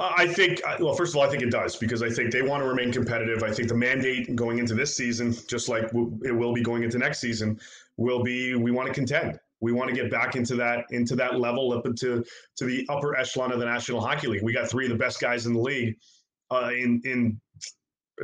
I 0.00 0.26
think, 0.26 0.60
well, 0.78 0.94
first 0.94 1.12
of 1.12 1.18
all, 1.18 1.26
I 1.26 1.28
think 1.28 1.42
it 1.42 1.50
does 1.50 1.76
because 1.76 2.02
I 2.02 2.10
think 2.10 2.32
they 2.32 2.42
want 2.42 2.62
to 2.62 2.68
remain 2.68 2.92
competitive. 2.92 3.42
I 3.42 3.52
think 3.52 3.68
the 3.68 3.74
mandate 3.74 4.34
going 4.36 4.58
into 4.58 4.74
this 4.74 4.94
season, 4.96 5.34
just 5.48 5.68
like 5.68 5.84
it 6.24 6.32
will 6.32 6.52
be 6.52 6.62
going 6.62 6.82
into 6.82 6.98
next 6.98 7.20
season, 7.20 7.58
will 7.96 8.22
be 8.22 8.54
we 8.54 8.70
want 8.70 8.88
to 8.88 8.94
contend. 8.94 9.38
We 9.60 9.72
want 9.72 9.90
to 9.90 9.94
get 9.94 10.10
back 10.10 10.36
into 10.36 10.56
that 10.56 10.86
into 10.90 11.14
that 11.16 11.38
level 11.38 11.72
up 11.72 11.86
into 11.86 12.24
to 12.56 12.64
the 12.64 12.86
upper 12.88 13.16
echelon 13.16 13.52
of 13.52 13.58
the 13.58 13.66
National 13.66 14.00
Hockey 14.00 14.26
League. 14.26 14.42
We 14.42 14.52
got 14.52 14.68
three 14.68 14.86
of 14.86 14.90
the 14.90 14.96
best 14.96 15.20
guys 15.20 15.46
in 15.46 15.52
the 15.52 15.60
league 15.60 15.96
uh, 16.50 16.70
in 16.72 17.02
in 17.04 17.40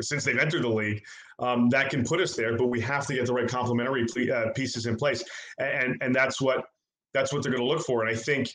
since 0.01 0.25
they've 0.25 0.39
entered 0.39 0.63
the 0.63 0.69
league 0.69 1.03
um, 1.39 1.69
that 1.71 1.91
can 1.91 2.05
put 2.05 2.21
us 2.21 2.35
there. 2.35 2.57
But 2.57 2.67
we 2.67 2.81
have 2.81 3.07
to 3.07 3.15
get 3.15 3.27
the 3.27 3.35
right 3.35 3.49
complementary 3.49 4.07
uh, 4.31 4.53
pieces 4.55 4.87
in 4.87 4.97
place, 4.97 5.23
and 5.59 5.97
and 6.01 6.15
that's 6.15 6.41
what 6.41 6.65
that's 7.13 7.33
what 7.33 7.43
they're 7.43 7.53
going 7.53 7.63
to 7.63 7.69
look 7.69 7.85
for. 7.85 8.03
And 8.03 8.11
I 8.11 8.19
think 8.19 8.55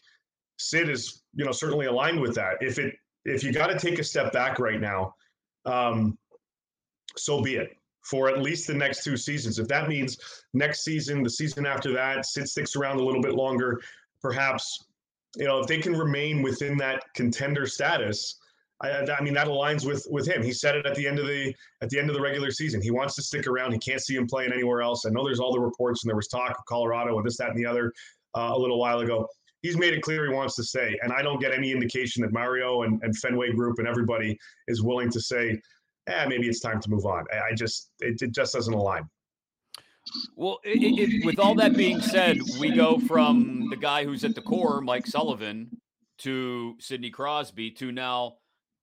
Sid 0.57 0.89
is 0.89 1.23
you 1.35 1.45
know 1.45 1.51
certainly 1.51 1.85
aligned 1.85 2.19
with 2.19 2.35
that. 2.35 2.57
If 2.61 2.79
it 2.79 2.95
if 3.25 3.43
you 3.43 3.51
got 3.51 3.67
to 3.67 3.77
take 3.77 3.99
a 3.99 4.03
step 4.03 4.31
back 4.31 4.59
right 4.59 4.79
now, 4.79 5.15
um, 5.65 6.17
so 7.15 7.41
be 7.41 7.55
it 7.55 7.77
for 8.03 8.29
at 8.29 8.41
least 8.41 8.67
the 8.67 8.73
next 8.73 9.03
two 9.03 9.15
seasons. 9.15 9.59
If 9.59 9.67
that 9.67 9.87
means 9.87 10.17
next 10.53 10.83
season, 10.83 11.23
the 11.23 11.29
season 11.29 11.65
after 11.65 11.93
that, 11.93 12.25
Sid 12.25 12.47
sticks 12.47 12.75
around 12.75 12.99
a 12.99 13.03
little 13.03 13.21
bit 13.21 13.35
longer, 13.35 13.79
perhaps, 14.21 14.85
you 15.35 15.45
know, 15.45 15.59
if 15.59 15.67
they 15.67 15.77
can 15.77 15.95
remain 15.95 16.41
within 16.41 16.77
that 16.77 17.03
contender 17.15 17.65
status, 17.65 18.39
I, 18.81 19.05
I, 19.05 19.21
mean 19.21 19.35
that 19.35 19.47
aligns 19.47 19.85
with 19.85 20.07
with 20.09 20.27
him. 20.27 20.41
He 20.41 20.51
said 20.51 20.75
it 20.75 20.87
at 20.87 20.95
the 20.95 21.07
end 21.07 21.19
of 21.19 21.27
the 21.27 21.53
at 21.81 21.89
the 21.89 21.99
end 21.99 22.09
of 22.09 22.15
the 22.15 22.21
regular 22.21 22.49
season. 22.49 22.81
He 22.81 22.89
wants 22.89 23.15
to 23.15 23.21
stick 23.21 23.45
around. 23.45 23.73
He 23.73 23.77
can't 23.77 24.01
see 24.01 24.15
him 24.15 24.25
playing 24.25 24.51
anywhere 24.51 24.81
else. 24.81 25.05
I 25.05 25.11
know 25.11 25.23
there's 25.23 25.39
all 25.39 25.53
the 25.53 25.59
reports 25.59 26.03
and 26.03 26.09
there 26.09 26.15
was 26.15 26.27
talk 26.27 26.49
of 26.49 26.65
Colorado 26.65 27.15
and 27.15 27.25
this, 27.25 27.37
that, 27.37 27.49
and 27.49 27.57
the 27.57 27.65
other 27.65 27.93
uh, 28.35 28.51
a 28.53 28.57
little 28.57 28.79
while 28.79 28.99
ago. 28.99 29.27
He's 29.61 29.77
made 29.77 29.93
it 29.93 30.01
clear 30.01 30.27
he 30.27 30.33
wants 30.33 30.55
to 30.55 30.63
stay, 30.63 30.97
and 31.03 31.13
I 31.13 31.21
don't 31.21 31.39
get 31.39 31.53
any 31.53 31.71
indication 31.71 32.21
that 32.23 32.31
Mario 32.31 32.83
and, 32.83 33.01
and 33.03 33.15
Fenway 33.17 33.51
Group 33.51 33.79
and 33.79 33.87
everybody 33.87 34.37
is 34.67 34.81
willing 34.81 35.09
to 35.11 35.21
say, 35.21 35.61
eh, 36.07 36.25
maybe 36.27 36.47
it's 36.47 36.59
time 36.59 36.81
to 36.81 36.89
move 36.89 37.05
on. 37.05 37.25
I, 37.31 37.53
just 37.53 37.91
it, 37.99 38.21
it 38.21 38.31
just 38.31 38.53
doesn't 38.53 38.73
align. 38.73 39.03
Well, 40.35 40.59
it, 40.63 40.79
it, 40.81 41.25
with 41.25 41.37
all 41.37 41.53
that 41.55 41.77
being 41.77 42.01
said, 42.01 42.39
we 42.59 42.71
go 42.71 42.99
from 42.99 43.69
the 43.69 43.75
guy 43.75 44.03
who's 44.03 44.23
at 44.23 44.33
the 44.33 44.41
core, 44.41 44.81
Mike 44.81 45.05
Sullivan, 45.05 45.77
to 46.19 46.75
Sidney 46.79 47.11
Crosby, 47.11 47.69
to 47.71 47.91
now 47.91 48.37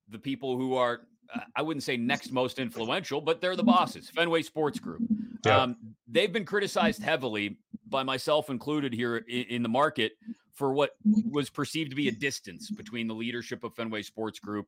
the 0.09 0.19
people 0.19 0.57
who 0.57 0.75
are, 0.75 1.01
I 1.57 1.63
wouldn't 1.63 1.83
say 1.83 1.97
next 1.97 2.33
most 2.33 2.61
influential, 2.61 3.21
but 3.21 3.41
they're 3.41 3.57
the 3.57 3.65
bosses, 3.65 4.11
Fenway 4.11 4.43
Sports 4.43 4.79
Group. 4.79 5.03
Yeah. 5.45 5.63
Um, 5.63 5.77
they've 6.07 6.33
been 6.33 6.45
criticized 6.45 7.03
heavily 7.03 7.59
by 7.89 8.05
myself 8.05 8.49
included 8.49 8.93
here 8.93 9.17
in, 9.17 9.45
in 9.45 9.63
the 9.63 9.69
market 9.69 10.13
for 10.59 10.73
what 10.73 10.91
was 11.31 11.49
perceived 11.49 11.91
to 11.91 11.97
be 11.97 12.09
a 12.09 12.13
distance 12.13 12.69
between 12.71 13.07
the 13.07 13.15
leadership 13.15 13.63
of 13.63 13.75
Fenway 13.75 14.03
Sports 14.03 14.41
Group 14.41 14.67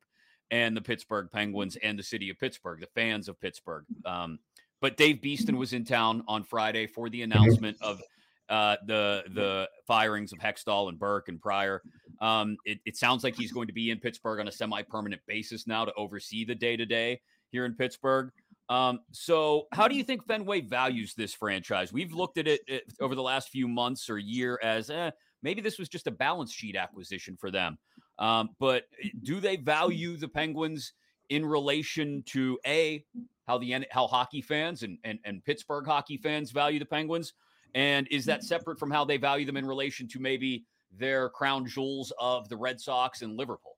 and 0.49 0.75
the 0.75 0.81
Pittsburgh 0.81 1.29
Penguins 1.31 1.75
and 1.83 1.99
the 1.99 2.03
city 2.03 2.29
of 2.29 2.39
Pittsburgh, 2.39 2.79
the 2.79 2.87
fans 2.87 3.27
of 3.27 3.39
Pittsburgh. 3.41 3.83
Um, 4.05 4.39
but 4.79 4.95
Dave 4.95 5.21
Beeston 5.21 5.57
was 5.57 5.73
in 5.73 5.83
town 5.83 6.23
on 6.29 6.43
Friday 6.43 6.87
for 6.87 7.09
the 7.09 7.21
mm-hmm. 7.21 7.31
announcement 7.33 7.77
of 7.81 8.01
uh, 8.49 8.77
the 8.87 9.23
the 9.33 9.69
firings 9.85 10.31
of 10.31 10.39
Hextall 10.39 10.89
and 10.89 10.97
Burke 10.97 11.27
and 11.27 11.41
Pryor. 11.41 11.81
Um, 12.21 12.57
it, 12.65 12.79
it, 12.85 12.97
sounds 12.97 13.23
like 13.23 13.35
he's 13.35 13.51
going 13.51 13.67
to 13.67 13.73
be 13.73 13.91
in 13.91 13.99
Pittsburgh 13.99 14.39
on 14.39 14.47
a 14.47 14.51
semi 14.51 14.81
permanent 14.83 15.21
basis 15.27 15.67
now 15.67 15.85
to 15.85 15.93
oversee 15.95 16.45
the 16.45 16.55
day 16.55 16.77
to 16.77 16.85
day 16.85 17.21
here 17.51 17.65
in 17.65 17.73
Pittsburgh. 17.75 18.31
Um, 18.69 18.99
so, 19.11 19.67
how 19.73 19.87
do 19.87 19.95
you 19.95 20.03
think 20.03 20.25
Fenway 20.25 20.61
values 20.61 21.13
this 21.13 21.33
franchise? 21.33 21.91
We've 21.91 22.13
looked 22.13 22.37
at 22.37 22.47
it, 22.47 22.61
it 22.67 22.83
over 23.01 23.15
the 23.15 23.21
last 23.21 23.49
few 23.49 23.67
months 23.67 24.09
or 24.09 24.17
year 24.17 24.59
as 24.63 24.89
eh, 24.89 25.11
maybe 25.41 25.61
this 25.61 25.79
was 25.79 25.89
just 25.89 26.07
a 26.07 26.11
balance 26.11 26.51
sheet 26.51 26.75
acquisition 26.75 27.37
for 27.37 27.51
them. 27.51 27.77
Um, 28.19 28.49
but 28.59 28.83
eh, 29.03 29.09
do 29.23 29.39
they 29.39 29.57
value 29.57 30.17
the 30.17 30.27
Penguins 30.27 30.93
in 31.29 31.45
relation 31.45 32.23
to 32.27 32.59
a 32.65 33.03
how 33.47 33.57
the 33.57 33.85
how 33.91 34.07
hockey 34.07 34.41
fans 34.41 34.83
and, 34.83 34.97
and 35.03 35.19
and 35.25 35.43
Pittsburgh 35.43 35.85
hockey 35.85 36.17
fans 36.17 36.51
value 36.51 36.79
the 36.79 36.85
Penguins, 36.85 37.33
and 37.73 38.07
is 38.11 38.25
that 38.25 38.43
separate 38.43 38.79
from 38.79 38.91
how 38.91 39.05
they 39.05 39.17
value 39.17 39.45
them 39.45 39.57
in 39.57 39.65
relation 39.65 40.07
to 40.09 40.19
maybe 40.19 40.65
their 40.97 41.29
crown 41.29 41.65
jewels 41.65 42.11
of 42.19 42.49
the 42.49 42.57
Red 42.57 42.79
Sox 42.79 43.21
and 43.21 43.37
Liverpool? 43.37 43.77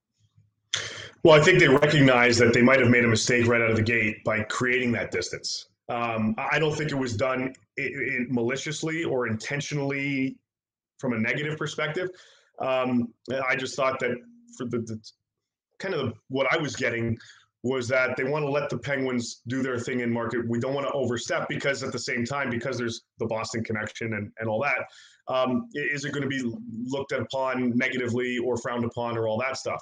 Well, 1.24 1.40
I 1.40 1.44
think 1.44 1.60
they 1.60 1.70
recognize 1.70 2.38
that 2.40 2.54
they 2.54 2.62
might 2.62 2.80
have 2.80 2.90
made 2.90 3.06
a 3.06 3.08
mistake 3.08 3.48
right 3.48 3.62
out 3.62 3.70
of 3.70 3.78
the 3.78 3.84
gate 3.84 4.24
by 4.26 4.44
creating 4.44 4.92
that 4.94 5.12
distance. 5.12 5.68
Um, 5.90 6.36
I 6.38 6.60
don't 6.60 6.76
think 6.76 6.92
it 6.92 6.98
was 6.98 7.16
done 7.16 7.54
maliciously 8.30 9.04
or 9.04 9.28
intentionally 9.28 10.38
from 11.04 11.12
a 11.12 11.20
negative 11.20 11.58
perspective. 11.58 12.08
Um, 12.60 13.10
I 13.50 13.58
just 13.58 13.76
thought 13.76 14.00
that 14.00 14.16
for 14.58 14.66
the, 14.66 14.78
the 14.80 14.98
kind 15.80 15.94
of 15.94 16.00
the, 16.06 16.14
what 16.30 16.48
I 16.54 16.58
was 16.62 16.78
getting 16.78 17.18
was 17.62 17.90
that 17.90 18.16
they 18.16 18.24
want 18.24 18.46
to 18.46 18.50
let 18.50 18.70
the 18.70 18.78
Penguins 18.78 19.42
do 19.48 19.62
their 19.62 19.78
thing 19.78 20.00
in 20.00 20.12
market. 20.12 20.48
We 20.48 20.60
don't 20.60 20.74
want 20.74 20.88
to 20.88 20.94
overstep 20.94 21.50
because 21.50 21.84
at 21.84 21.92
the 21.92 22.00
same 22.00 22.24
time, 22.24 22.50
because 22.50 22.78
there's 22.78 23.02
the 23.20 23.26
Boston 23.26 23.66
connection 23.66 24.14
and, 24.14 24.32
and 24.40 24.48
all 24.48 24.62
that, 24.62 25.34
um, 25.34 25.68
is 25.74 26.06
it 26.06 26.14
going 26.14 26.24
to 26.24 26.30
be 26.30 26.42
looked 26.86 27.12
upon 27.12 27.78
negatively 27.78 28.38
or 28.38 28.56
frowned 28.56 28.86
upon 28.86 29.18
or 29.18 29.28
all 29.28 29.40
that 29.40 29.58
stuff? 29.58 29.82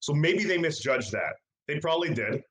So 0.00 0.12
maybe 0.12 0.44
they 0.44 0.58
misjudged 0.58 1.12
that. 1.12 1.34
They 1.68 1.78
probably 1.78 2.14
did. 2.14 2.42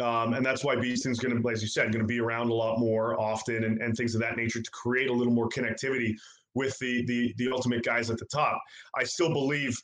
Um, 0.00 0.32
and 0.32 0.44
that's 0.44 0.64
why 0.64 0.76
Beeston's 0.76 1.18
going 1.18 1.42
to, 1.42 1.50
as 1.50 1.60
you 1.60 1.68
said, 1.68 1.92
going 1.92 2.04
to 2.04 2.08
be 2.08 2.20
around 2.20 2.48
a 2.48 2.54
lot 2.54 2.78
more 2.78 3.20
often 3.20 3.64
and, 3.64 3.82
and 3.82 3.94
things 3.94 4.14
of 4.14 4.20
that 4.22 4.36
nature 4.36 4.62
to 4.62 4.70
create 4.70 5.10
a 5.10 5.12
little 5.12 5.32
more 5.32 5.48
connectivity 5.48 6.14
with 6.54 6.76
the, 6.78 7.04
the 7.06 7.34
the 7.36 7.50
ultimate 7.52 7.84
guys 7.84 8.10
at 8.10 8.18
the 8.18 8.26
top. 8.26 8.60
I 8.98 9.04
still 9.04 9.32
believe 9.32 9.76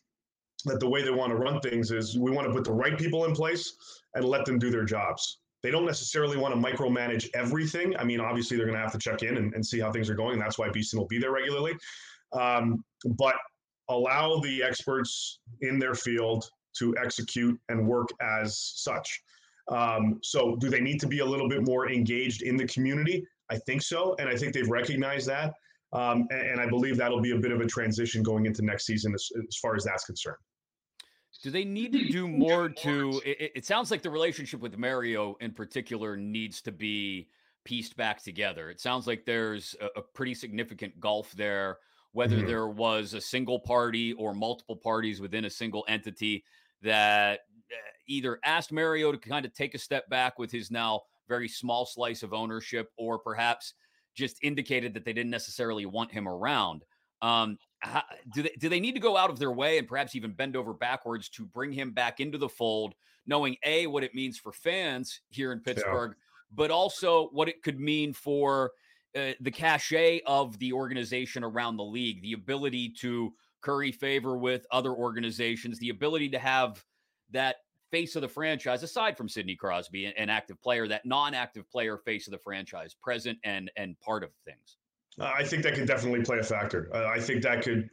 that 0.65 0.81
the 0.81 0.89
way 0.89 1.03
they 1.03 1.11
want 1.11 1.31
to 1.31 1.37
run 1.37 1.61
things 1.61 1.91
is 1.91 2.19
we 2.19 2.31
want 2.31 2.47
to 2.47 2.53
put 2.53 2.65
the 2.65 2.73
right 2.73 2.99
people 2.99 3.25
in 3.25 3.35
place 3.35 3.77
and 4.15 4.25
let 4.25 4.45
them 4.45 4.59
do 4.59 4.71
their 4.71 4.85
jobs. 4.85 5.39
They 5.63 5.71
don't 5.71 5.87
necessarily 5.87 6.37
want 6.37 6.55
to 6.55 6.61
micromanage 6.61 7.29
everything. 7.35 7.97
I 7.97 8.05
mean, 8.05 8.21
obviously 8.21 8.57
they're 8.57 8.67
going 8.67 8.77
to 8.77 8.83
have 8.83 8.93
to 8.93 8.99
check 8.99 9.23
in 9.23 9.37
and, 9.37 9.55
and 9.55 9.65
see 9.65 9.81
how 9.81 9.91
things 9.93 10.11
are 10.11 10.15
going. 10.15 10.35
And 10.35 10.43
that's 10.43 10.59
why 10.59 10.69
Beeston 10.71 10.99
will 10.99 11.07
be 11.07 11.19
there 11.19 11.33
regularly. 11.33 11.75
Um, 12.33 12.85
but 13.17 13.37
allow 13.89 14.39
the 14.41 14.63
experts 14.63 15.41
in 15.63 15.79
their 15.79 15.95
field 15.95 16.49
to 16.79 16.95
execute 17.03 17.59
and 17.69 17.87
work 17.87 18.09
as 18.21 18.59
such. 18.77 19.23
Um, 19.69 20.21
so, 20.23 20.57
do 20.57 20.69
they 20.69 20.81
need 20.81 21.01
to 21.01 21.09
be 21.09 21.21
a 21.21 21.25
little 21.25 21.49
bit 21.49 21.67
more 21.67 21.91
engaged 21.91 22.43
in 22.43 22.57
the 22.57 22.67
community? 22.67 23.27
I 23.51 23.57
think 23.59 23.83
so, 23.83 24.15
and 24.19 24.29
I 24.29 24.37
think 24.37 24.53
they've 24.53 24.69
recognized 24.69 25.27
that. 25.29 25.55
Um, 25.93 26.27
and, 26.31 26.41
and, 26.51 26.61
I 26.61 26.67
believe 26.69 26.97
that'll 26.97 27.21
be 27.21 27.31
a 27.31 27.39
bit 27.39 27.53
of 27.53 27.61
a 27.61 27.67
transition 27.67 28.23
going 28.23 28.45
into 28.45 28.63
next 28.63 28.87
season 28.87 29.15
as, 29.15 29.29
as 29.49 29.57
far 29.57 29.77
as 29.77 29.85
that's 29.85 30.05
concerned. 30.05 30.37
Do 31.43 31.51
they 31.51 31.65
need 31.65 31.93
to 31.93 32.09
do 32.09 32.27
more 32.27 32.69
to? 32.69 33.21
It, 33.25 33.53
it, 33.57 33.67
sounds 33.67 33.91
like 33.91 34.03
the 34.03 34.11
relationship 34.11 34.61
with 34.61 34.77
Mario 34.79 35.37
in 35.41 35.53
particular 35.53 36.17
needs 36.17 36.61
to 36.63 36.73
be 36.73 37.29
pieced 37.65 37.97
back 37.97 38.23
together. 38.23 38.71
It 38.71 38.81
sounds 38.81 39.07
like 39.07 39.25
there's 39.25 39.77
a, 39.81 40.01
a 40.01 40.03
pretty 40.03 40.35
significant 40.35 40.99
gulf 40.99 41.33
there, 41.33 41.79
whether 42.13 42.37
mm-hmm. 42.37 42.47
there 42.47 42.69
was 42.69 43.15
a 43.15 43.21
single 43.21 43.61
party 43.61 44.13
or 44.15 44.35
multiple 44.35 44.77
parties 44.77 45.21
within 45.21 45.45
a 45.45 45.51
single 45.51 45.85
entity 45.89 46.45
that 46.83 47.41
eh, 47.71 47.75
either 48.09 48.41
asked 48.45 48.73
Mario 48.73 49.13
to 49.13 49.19
kind 49.19 49.45
of 49.45 49.53
take 49.53 49.75
a 49.75 49.79
step 49.79 50.09
back 50.09 50.39
with 50.39 50.51
his 50.51 50.71
now 50.71 51.03
very 51.29 51.49
small 51.49 51.85
slice 51.85 52.23
of 52.23 52.33
ownership, 52.33 52.91
or 52.97 53.19
perhaps 53.19 53.75
just 54.17 54.39
indicated 54.43 54.95
that 54.95 55.05
they 55.05 55.13
didn't 55.13 55.31
necessarily 55.31 55.87
want 55.87 56.11
him 56.11 56.27
around. 56.27 56.83
Um, 57.23 57.59
how, 57.79 58.03
do 58.35 58.43
they 58.43 58.55
do 58.59 58.69
they 58.69 58.81
need 58.81 58.95
to 58.95 59.01
go 59.01 59.17
out 59.17 59.31
of 59.31 59.39
their 59.39 59.53
way 59.53 59.79
and 59.79 59.87
perhaps 59.87 60.15
even 60.15 60.33
bend 60.33 60.57
over 60.57 60.73
backwards 60.73 61.29
to 61.31 61.45
bring 61.45 61.73
him 61.73 61.93
back 61.93 62.21
into 62.21 62.39
the 62.39 62.49
fold, 62.49 62.95
knowing 63.27 63.57
a 63.65 63.87
what 63.87 64.03
it 64.03 64.15
means 64.15 64.39
for 64.39 64.53
fans 64.53 65.21
here 65.29 65.53
in 65.53 65.61
Pittsburgh, 65.61 66.15
yeah. 66.17 66.55
but 66.55 66.71
also 66.71 67.29
what 67.29 67.49
it 67.49 67.63
could 67.63 67.79
mean 67.79 68.13
for 68.13 68.73
uh, 69.17 69.33
the 69.41 69.51
cachet 69.51 70.21
of 70.27 70.59
the 70.59 70.73
organization 70.73 71.45
around 71.45 71.77
the 71.77 71.85
league, 71.85 72.23
the 72.23 72.33
ability 72.33 72.91
to 73.01 73.33
curry 73.63 73.93
favor 73.93 74.37
with 74.37 74.67
other 74.71 74.93
organizations, 74.93 75.79
the 75.79 75.89
ability 75.89 76.29
to 76.29 76.39
have 76.39 76.85
that 77.31 77.57
face 77.91 78.17
of 78.17 78.23
the 78.23 78.29
franchise, 78.29 78.83
aside 78.83 79.17
from 79.17 79.29
Sidney 79.29 79.57
Crosby, 79.57 80.07
an 80.07 80.29
active 80.29 80.61
player, 80.63 80.89
that 80.89 81.07
non-active 81.07 81.71
player 81.71 81.99
face 81.99 82.27
of 82.27 82.33
the 82.33 82.39
franchise, 82.39 82.95
present 83.03 83.39
and 83.45 83.71
and 83.77 83.99
part 84.01 84.23
of 84.25 84.31
things. 84.45 84.77
I 85.19 85.45
think 85.45 85.63
that 85.63 85.75
could 85.75 85.87
definitely 85.87 86.23
play 86.23 86.39
a 86.39 86.43
factor. 86.43 86.91
Uh, 86.93 87.07
I 87.07 87.19
think 87.19 87.43
that 87.43 87.63
could 87.63 87.89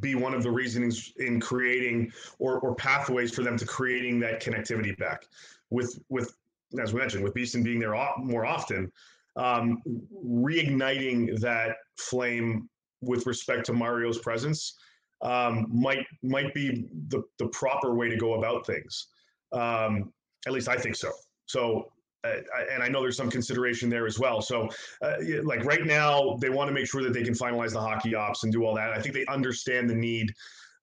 be 0.00 0.14
one 0.14 0.34
of 0.34 0.42
the 0.42 0.50
reasonings 0.50 1.12
in 1.18 1.40
creating 1.40 2.12
or, 2.38 2.58
or 2.60 2.74
pathways 2.74 3.32
for 3.32 3.42
them 3.42 3.56
to 3.56 3.66
creating 3.66 4.20
that 4.20 4.42
connectivity 4.42 4.96
back 4.98 5.26
with 5.70 5.98
with 6.08 6.34
as 6.80 6.92
we 6.92 7.00
mentioned, 7.00 7.24
with 7.24 7.34
Beeston 7.34 7.62
being 7.62 7.80
there 7.80 7.96
more 8.18 8.46
often, 8.46 8.92
um, 9.36 9.82
reigniting 10.24 11.38
that 11.40 11.76
flame 11.96 12.68
with 13.00 13.26
respect 13.26 13.66
to 13.66 13.72
Mario's 13.72 14.18
presence 14.18 14.76
um, 15.22 15.66
might 15.70 16.06
might 16.22 16.52
be 16.54 16.88
the 17.08 17.22
the 17.38 17.48
proper 17.48 17.94
way 17.94 18.08
to 18.08 18.16
go 18.16 18.34
about 18.34 18.66
things. 18.66 19.08
Um, 19.52 20.12
at 20.46 20.52
least 20.52 20.68
I 20.68 20.76
think 20.76 20.96
so. 20.96 21.12
So. 21.46 21.92
Uh, 22.22 22.36
and 22.70 22.82
I 22.82 22.88
know 22.88 23.00
there's 23.00 23.16
some 23.16 23.30
consideration 23.30 23.88
there 23.88 24.06
as 24.06 24.18
well. 24.18 24.42
So, 24.42 24.68
uh, 25.00 25.14
like 25.42 25.64
right 25.64 25.86
now, 25.86 26.36
they 26.38 26.50
want 26.50 26.68
to 26.68 26.74
make 26.74 26.86
sure 26.86 27.02
that 27.02 27.14
they 27.14 27.22
can 27.22 27.32
finalize 27.32 27.72
the 27.72 27.80
hockey 27.80 28.14
ops 28.14 28.44
and 28.44 28.52
do 28.52 28.62
all 28.62 28.74
that. 28.74 28.90
I 28.90 29.00
think 29.00 29.14
they 29.14 29.24
understand 29.24 29.88
the 29.88 29.94
need 29.94 30.30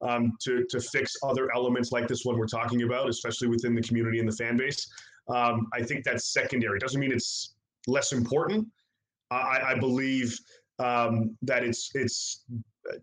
um, 0.01 0.33
to 0.41 0.65
to 0.69 0.79
fix 0.79 1.15
other 1.21 1.53
elements 1.53 1.91
like 1.91 2.07
this 2.07 2.25
one 2.25 2.39
we're 2.39 2.47
talking 2.47 2.81
about, 2.81 3.07
especially 3.07 3.49
within 3.49 3.75
the 3.75 3.83
community 3.83 4.17
and 4.17 4.27
the 4.27 4.35
fan 4.35 4.57
base. 4.57 4.87
Um, 5.27 5.67
I 5.73 5.83
think 5.83 6.03
that's 6.03 6.33
secondary. 6.33 6.79
Doesn't 6.79 6.99
mean 6.99 7.11
it's 7.11 7.53
less 7.85 8.13
important. 8.13 8.67
I, 9.29 9.73
I 9.73 9.79
believe 9.79 10.39
um, 10.79 11.37
that 11.41 11.63
it's 11.63 11.91
it's 11.93 12.43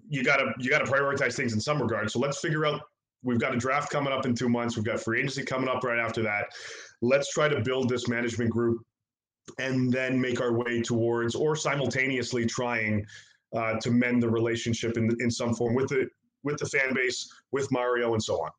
you 0.08 0.22
gotta 0.22 0.52
you 0.58 0.70
gotta 0.70 0.84
prioritize 0.84 1.34
things 1.34 1.52
in 1.52 1.60
some 1.60 1.80
regard. 1.80 2.10
So 2.10 2.18
let's 2.18 2.38
figure 2.38 2.66
out. 2.66 2.80
We've 3.22 3.40
got 3.40 3.54
a 3.54 3.56
draft 3.56 3.90
coming 3.90 4.12
up 4.12 4.26
in 4.26 4.34
two 4.34 4.50
months. 4.50 4.76
We've 4.76 4.84
got 4.84 5.00
free 5.00 5.20
agency 5.20 5.44
coming 5.44 5.66
up 5.66 5.82
right 5.82 5.98
after 5.98 6.22
that. 6.22 6.44
Let's 7.00 7.32
try 7.32 7.48
to 7.48 7.62
build 7.62 7.88
this 7.88 8.06
management 8.06 8.50
group 8.50 8.82
and 9.58 9.90
then 9.90 10.20
make 10.20 10.42
our 10.42 10.52
way 10.52 10.82
towards 10.82 11.34
or 11.34 11.56
simultaneously 11.56 12.44
trying 12.44 13.02
uh, 13.56 13.78
to 13.80 13.90
mend 13.90 14.22
the 14.22 14.28
relationship 14.28 14.98
in 14.98 15.16
in 15.20 15.30
some 15.30 15.54
form 15.54 15.74
with 15.74 15.88
the 15.88 16.06
with 16.42 16.58
the 16.58 16.66
fan 16.66 16.92
base, 16.94 17.26
with 17.50 17.70
Mario, 17.72 18.12
and 18.12 18.22
so 18.22 18.34
on. 18.34 18.50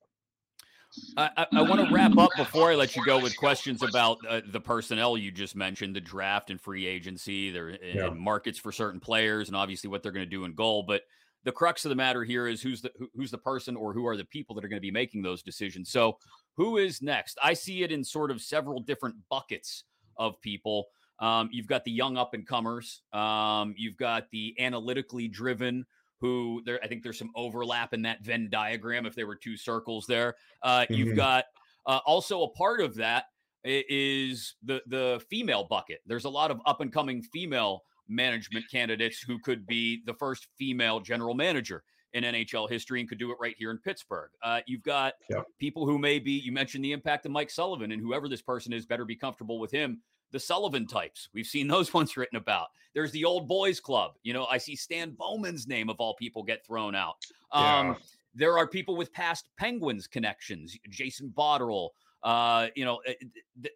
I, 1.18 1.30
I, 1.38 1.48
I 1.58 1.62
want 1.62 1.86
to 1.86 1.94
wrap 1.94 2.18
up 2.18 2.32
before 2.38 2.72
I 2.72 2.75
let 2.75 2.96
you 2.96 3.06
go 3.06 3.20
with 3.20 3.36
questions 3.38 3.84
about 3.84 4.18
uh, 4.28 4.42
the 4.52 4.60
personnel 4.60 5.18
you 5.18 5.32
just 5.32 5.56
mentioned, 5.56 5.96
the 5.96 6.02
draft 6.02 6.50
and 6.50 6.60
free 6.60 6.86
agency, 6.86 7.52
there 7.52 7.70
and 7.70 7.80
yeah. 7.82 8.10
markets 8.10 8.60
for 8.60 8.72
certain 8.72 9.00
players, 9.00 9.48
and 9.48 9.56
obviously 9.56 9.90
what 9.90 10.04
they're 10.04 10.12
going 10.12 10.25
to 10.25 10.30
do 10.30 10.46
in 10.46 10.54
goal. 10.54 10.84
But 10.84 11.04
the 11.44 11.52
crux 11.52 11.86
of 11.86 11.90
the 11.90 11.96
matter 11.96 12.24
here 12.24 12.48
is 12.48 12.62
who's 12.62 12.82
the 12.82 12.92
who's 13.16 13.32
the 13.32 13.38
person 13.38 13.75
or 13.75 13.94
who 13.94 14.06
are 14.08 14.18
the 14.18 14.25
people 14.25 14.56
that 14.56 14.66
are 14.66 14.68
going 14.68 14.78
to 14.78 14.82
be 14.82 14.92
making 14.92 15.22
those 15.22 15.44
decisions. 15.44 15.92
So 15.92 16.18
who 16.58 16.78
is 16.78 17.02
next? 17.02 17.38
I 17.42 17.54
see 17.54 17.84
it 17.84 17.92
in 17.92 18.04
sort 18.04 18.32
of 18.32 18.42
several 18.42 18.80
different 18.80 19.16
buckets 19.30 19.84
of 20.18 20.40
people. 20.42 20.88
Um, 21.20 21.50
you've 21.52 21.68
got 21.68 21.84
the 21.86 21.92
young 21.92 22.18
up 22.18 22.34
and 22.34 22.46
comers. 22.46 23.02
Um, 23.14 23.74
you've 23.78 23.98
got 23.98 24.30
the 24.32 24.56
analytically 24.60 25.28
driven 25.28 25.86
who 26.25 26.62
there 26.65 26.79
I 26.84 26.88
think 26.88 27.03
there's 27.03 27.20
some 27.20 27.32
overlap 27.36 27.94
in 27.94 28.01
that 28.03 28.24
Venn 28.24 28.50
diagram 28.50 29.05
if 29.05 29.15
there 29.15 29.27
were 29.27 29.36
two 29.36 29.58
circles 29.58 30.05
there. 30.08 30.36
Uh, 30.63 30.82
mm-hmm. 30.82 30.94
You've 30.94 31.15
got 31.15 31.46
uh, 31.86 32.00
also 32.05 32.44
a 32.44 32.50
part 32.50 32.82
of 32.82 32.96
that 32.96 33.25
is 33.63 34.55
the 34.63 34.82
the 34.88 35.24
female 35.29 35.65
bucket. 35.70 36.00
There's 36.05 36.25
a 36.25 36.29
lot 36.29 36.51
of 36.51 36.60
up 36.65 36.82
and 36.82 36.91
coming 36.91 37.22
female 37.22 37.84
management 38.08 38.65
candidates 38.72 39.20
who 39.22 39.39
could 39.39 39.65
be 39.65 40.01
the 40.05 40.13
first 40.13 40.48
female 40.58 41.00
general 41.00 41.34
manager 41.34 41.84
in 42.13 42.24
NHL 42.24 42.70
history 42.70 43.01
and 43.01 43.10
could 43.10 43.17
do 43.17 43.32
it 43.32 43.38
right 43.41 43.55
here 43.58 43.72
in 43.72 43.77
Pittsburgh. 43.79 44.29
Uh, 44.41 44.62
you've 44.67 44.84
got 44.84 45.13
people 45.60 45.86
who 45.86 45.98
may 45.98 46.17
be, 46.17 46.32
you 46.32 46.51
mentioned 46.51 46.86
the 46.86 46.94
impact 46.94 47.25
of 47.25 47.32
Mike 47.32 47.50
Sullivan, 47.50 47.91
and 47.91 48.01
whoever 48.01 48.29
this 48.29 48.41
person 48.41 48.72
is 48.72 48.86
better 48.86 49.03
be 49.03 49.17
comfortable 49.17 49.60
with 49.60 49.72
him 49.72 50.01
the 50.32 50.39
Sullivan 50.39 50.88
types. 50.88 51.29
We've 51.34 51.46
seen 51.46 51.67
those 51.67 51.94
ones 51.94 52.17
written 52.17 52.38
about. 52.38 52.67
There's 52.94 53.12
the 53.12 53.25
old 53.25 53.48
boys 53.48 53.79
club. 53.79 54.13
You 54.24 54.34
know, 54.34 54.46
I 54.46 54.58
see 54.58 54.75
Stan 54.75 55.12
Bowman's 55.12 55.67
name 55.67 55.89
of 55.89 55.98
all 56.00 56.15
people 56.15 56.44
get 56.44 56.65
thrown 56.65 56.96
out. 56.96 57.15
Um, 57.51 57.88
yeah. 57.88 57.96
There 58.36 58.58
are 58.58 58.67
people 58.67 58.96
with 58.96 59.13
past 59.13 59.50
Penguins 59.58 60.08
connections, 60.08 60.77
Jason 60.89 61.34
Botterill. 61.36 61.89
Uh, 62.24 62.67
you 62.75 62.84
know, 62.84 63.00
eh, 63.05 63.13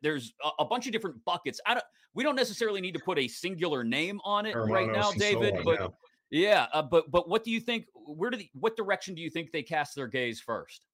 there's 0.01 0.33
a, 0.59 0.65
bunch 0.65 0.85
of 0.87 0.91
different 0.91 1.23
buckets. 1.23 1.61
I 1.65 1.75
don't. 1.75 1.85
We 2.15 2.23
don't 2.23 2.35
necessarily 2.35 2.81
need 2.81 2.95
to 2.95 2.99
put 2.99 3.19
a 3.19 3.27
singular 3.27 3.83
name 3.83 4.19
on 4.25 4.47
it 4.47 4.55
right 4.55 4.91
now, 4.91 5.11
David. 5.11 5.55
So 5.57 5.63
but 5.63 5.93
yeah, 6.31 6.49
yeah 6.49 6.67
uh, 6.73 6.81
but 6.81 7.11
but 7.11 7.29
what 7.29 7.43
do 7.43 7.51
you 7.51 7.59
think? 7.59 7.85
Where 7.93 8.31
do 8.31 8.37
the, 8.37 8.49
what 8.53 8.75
direction 8.75 9.13
do 9.13 9.21
you 9.21 9.29
think 9.29 9.51
they 9.51 9.61
cast 9.61 9.95
their 9.95 10.07
gaze 10.07 10.41
first? 10.41 10.85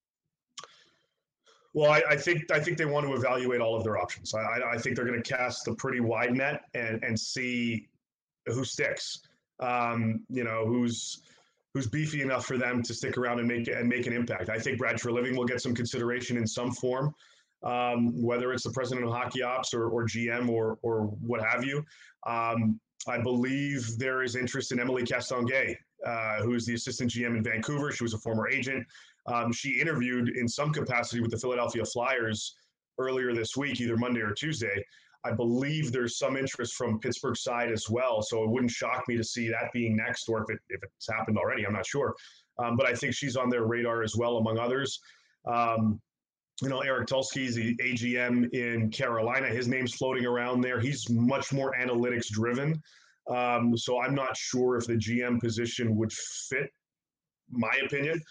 Well, 1.75 1.91
I, 1.91 2.01
I, 2.12 2.15
think 2.15 2.50
I 2.51 2.60
think 2.62 2.77
they 2.77 2.86
want 2.86 3.05
to 3.05 3.13
evaluate 3.13 3.60
all 3.60 3.75
of 3.75 3.84
their 3.84 3.98
options. 3.98 4.34
I, 4.34 4.62
I 4.75 4.77
think 4.77 4.96
they're 4.96 5.05
going 5.05 5.22
to 5.22 5.29
cast 5.29 5.67
a 5.67 5.75
pretty 5.75 6.00
wide 6.00 6.34
net 6.34 6.62
and 6.74 7.03
and 7.03 7.20
see 7.20 7.89
who 8.46 8.63
sticks. 8.63 9.20
Um, 9.59 10.24
you 10.29 10.46
know, 10.46 10.66
who's 10.66 11.22
who's 11.74 11.88
beefy 11.88 12.22
enough 12.22 12.46
for 12.46 12.57
them 12.57 12.81
to 12.81 12.94
stick 12.94 13.18
around 13.18 13.40
and 13.40 13.48
make 13.50 13.68
and 13.68 13.90
make 13.90 14.07
an 14.07 14.14
impact. 14.14 14.50
I 14.50 14.57
think 14.57 14.77
Brad 14.77 14.96
Treliving 14.96 15.35
will 15.35 15.44
get 15.44 15.61
some 15.61 15.75
consideration 15.75 16.38
in 16.38 16.48
some 16.48 16.72
form, 16.72 17.14
um, 17.61 18.24
whether 18.24 18.53
it's 18.53 18.64
the 18.64 18.72
president 18.72 19.05
of 19.05 19.11
hockey 19.11 19.44
ops 19.44 19.74
or, 19.74 19.90
or 19.90 20.05
GM 20.05 20.50
or 20.50 20.79
or 20.81 21.01
what 21.01 21.44
have 21.44 21.66
you. 21.66 21.83
Um, 22.25 22.79
I 23.05 23.18
believe 23.18 23.98
there 23.98 24.24
is 24.24 24.38
interest 24.38 24.72
in 24.72 24.79
Emily 24.79 25.03
Castonguay, 25.03 25.75
uh, 26.05 26.38
who's 26.38 26.66
the 26.66 26.74
assistant 26.74 27.11
GM 27.11 27.35
in 27.35 27.44
Vancouver. 27.44 27.92
She 27.92 28.05
was 28.05 28.14
a 28.14 28.18
former 28.20 28.48
agent. 28.48 28.88
Um, 29.27 29.51
she 29.51 29.79
interviewed 29.79 30.29
in 30.29 30.48
some 30.48 30.72
capacity 30.72 31.22
with 31.22 31.31
the 31.31 31.38
Philadelphia 31.38 31.83
Flyers 31.85 32.55
earlier 33.00 33.33
this 33.33 33.57
week, 33.57 33.81
either 33.81 33.98
Monday 33.98 34.22
or 34.22 34.33
Tuesday. 34.33 34.83
I 35.24 35.31
believe 35.31 35.92
there's 35.92 36.20
some 36.20 36.38
interest 36.38 36.75
from 36.75 37.00
Pittsburgh 37.00 37.35
side 37.35 37.72
as 37.72 37.90
well. 37.90 38.22
So 38.22 38.44
it 38.44 38.50
wouldn't 38.50 38.72
shock 38.72 39.05
me 39.07 39.18
to 39.18 39.24
see 39.24 39.48
that 39.50 39.74
being 39.74 39.96
next, 39.96 40.29
or 40.29 40.44
if 40.44 40.55
it 40.55 40.59
if 40.70 40.81
it's 40.83 41.09
happened 41.11 41.38
already, 41.38 41.66
I'm 41.66 41.74
not 41.74 41.85
sure. 41.85 42.16
Um, 42.59 42.77
but 42.77 42.85
I 42.85 42.94
think 42.94 43.16
she's 43.16 43.35
on 43.35 43.50
their 43.50 43.66
radar 43.66 44.03
as 44.03 44.16
well, 44.16 44.38
among 44.38 44.59
others. 44.59 45.00
Um, 45.46 46.00
you 46.61 46.70
know, 46.70 46.79
Eric 46.79 47.07
Tulsky's 47.07 47.55
the 47.55 47.75
AGM 47.77 48.53
in 48.53 48.90
Carolina. 48.90 49.48
His 49.48 49.68
name's 49.68 49.96
floating 49.96 50.25
around 50.25 50.61
there. 50.61 50.79
He's 50.79 51.09
much 51.09 51.51
more 51.51 51.74
analytics 51.77 52.27
driven. 52.27 52.81
Um, 53.29 53.75
so 53.75 54.00
I'm 54.00 54.16
not 54.16 54.38
sure 54.38 54.77
if 54.77 54.85
the 54.85 54.94
GM 54.94 55.42
position 55.42 55.96
would 55.98 56.14
fit 56.14 56.70
my 57.51 57.74
opinion. 57.86 58.22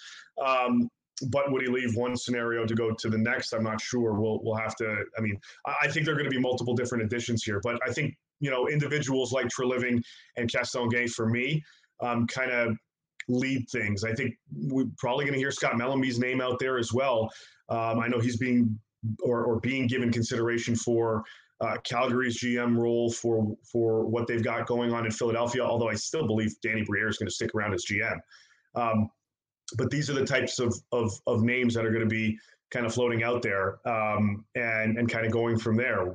Um, 0.45 0.89
but 1.31 1.51
would 1.53 1.63
he 1.63 1.69
leave 1.69 1.95
one 1.95 2.17
scenario 2.17 2.67
to 2.67 2.75
go 2.75 2.93
to 2.93 3.09
the 3.09 3.19
next? 3.19 3.53
I'm 3.53 3.63
not 3.63 3.81
sure. 3.81 4.15
We'll 4.21 4.41
we'll 4.43 4.57
have 4.57 4.75
to. 4.77 5.05
I 5.17 5.21
mean, 5.21 5.39
I 5.81 5.89
think 5.89 6.07
there 6.07 6.15
are 6.15 6.19
going 6.19 6.31
to 6.31 6.35
be 6.35 6.41
multiple 6.41 6.75
different 6.75 7.05
additions 7.05 7.45
here, 7.45 7.61
but 7.63 7.79
I 7.87 7.93
think 7.93 8.15
you 8.41 8.51
know 8.51 8.69
individuals 8.69 9.33
like 9.33 9.47
Treliving 9.47 10.03
and 10.37 10.51
Castonguay 10.51 11.11
for 11.11 11.29
me 11.29 11.63
um, 12.01 12.27
kind 12.27 12.51
of 12.51 12.77
lead 13.29 13.67
things. 13.71 14.05
I 14.05 14.13
think 14.13 14.35
we're 14.53 14.87
probably 14.99 15.25
going 15.25 15.35
to 15.35 15.39
hear 15.39 15.51
Scott 15.51 15.75
Mellanby's 15.75 16.19
name 16.19 16.41
out 16.41 16.59
there 16.59 16.79
as 16.79 16.93
well. 16.93 17.31
Um, 17.69 18.01
I 18.01 18.09
know 18.09 18.19
he's 18.19 18.37
being 18.37 18.79
or, 19.23 19.45
or 19.45 19.61
being 19.61 19.87
given 19.87 20.11
consideration 20.11 20.75
for 20.75 21.23
uh, 21.61 21.77
Calgary's 21.85 22.43
GM 22.43 22.77
role 22.77 23.11
for 23.11 23.57
for 23.71 24.05
what 24.05 24.27
they've 24.27 24.43
got 24.43 24.67
going 24.67 24.93
on 24.93 25.07
in 25.07 25.13
Philadelphia. 25.13 25.65
Although 25.65 25.89
I 25.89 25.95
still 25.95 26.27
believe 26.27 26.53
Danny 26.63 26.83
Briere 26.83 27.09
is 27.09 27.19
going 27.19 27.29
to 27.29 27.35
stick 27.35 27.55
around 27.55 27.75
as 27.75 27.85
GM. 27.85 28.19
Um, 28.75 29.11
but 29.77 29.91
these 29.91 30.11
are 30.11 30.15
the 30.15 30.25
types 30.25 30.59
of, 30.59 30.75
of, 30.93 31.13
of 31.27 31.43
names 31.43 31.75
that 31.75 31.85
are 31.85 31.91
going 31.91 32.05
to 32.05 32.09
be 32.09 32.39
kind 32.71 32.87
of 32.87 32.95
floating 32.95 33.23
out 33.23 33.43
there 33.43 33.79
um, 33.89 34.45
and, 34.55 34.99
and 34.99 35.09
kind 35.09 35.25
of 35.25 35.33
going 35.33 35.59
from 35.59 35.77
there. 35.77 36.15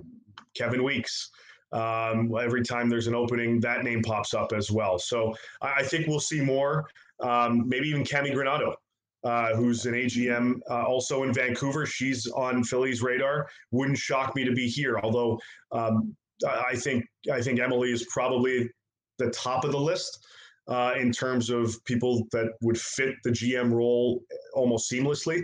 Kevin 0.55 0.83
Weekes. 0.83 1.29
Um, 1.71 2.33
every 2.41 2.63
time 2.63 2.89
there's 2.89 3.07
an 3.07 3.15
opening, 3.15 3.59
that 3.59 3.83
name 3.83 4.01
pops 4.01 4.33
up 4.33 4.53
as 4.53 4.71
well. 4.71 4.97
So 4.97 5.35
I 5.61 5.83
think 5.83 6.07
we'll 6.07 6.19
see 6.19 6.41
more. 6.41 6.87
Um, 7.21 7.67
maybe 7.67 7.87
even 7.89 8.03
Cammi 8.03 8.33
Granato, 8.33 8.73
uh, 9.23 9.55
who's 9.55 9.85
an 9.85 9.93
AGM 9.93 10.59
uh, 10.69 10.83
also 10.83 11.23
in 11.23 11.33
Vancouver. 11.33 11.85
She's 11.85 12.25
on 12.27 12.63
Philly's 12.63 13.03
radar. 13.03 13.47
Wouldn't 13.71 13.97
shock 13.97 14.35
me 14.35 14.43
to 14.45 14.51
be 14.51 14.67
here. 14.67 14.99
Although 15.03 15.39
um, 15.71 16.15
I 16.47 16.75
think 16.75 17.05
I 17.31 17.41
think 17.41 17.59
Emily 17.59 17.91
is 17.91 18.07
probably 18.11 18.69
the 19.19 19.29
top 19.29 19.63
of 19.63 19.71
the 19.71 19.79
list 19.79 20.25
uh, 20.69 20.93
in 20.97 21.11
terms 21.11 21.49
of 21.49 21.83
people 21.85 22.27
that 22.31 22.53
would 22.61 22.79
fit 22.79 23.15
the 23.23 23.31
GM 23.31 23.71
role 23.71 24.21
almost 24.53 24.89
seamlessly. 24.89 25.41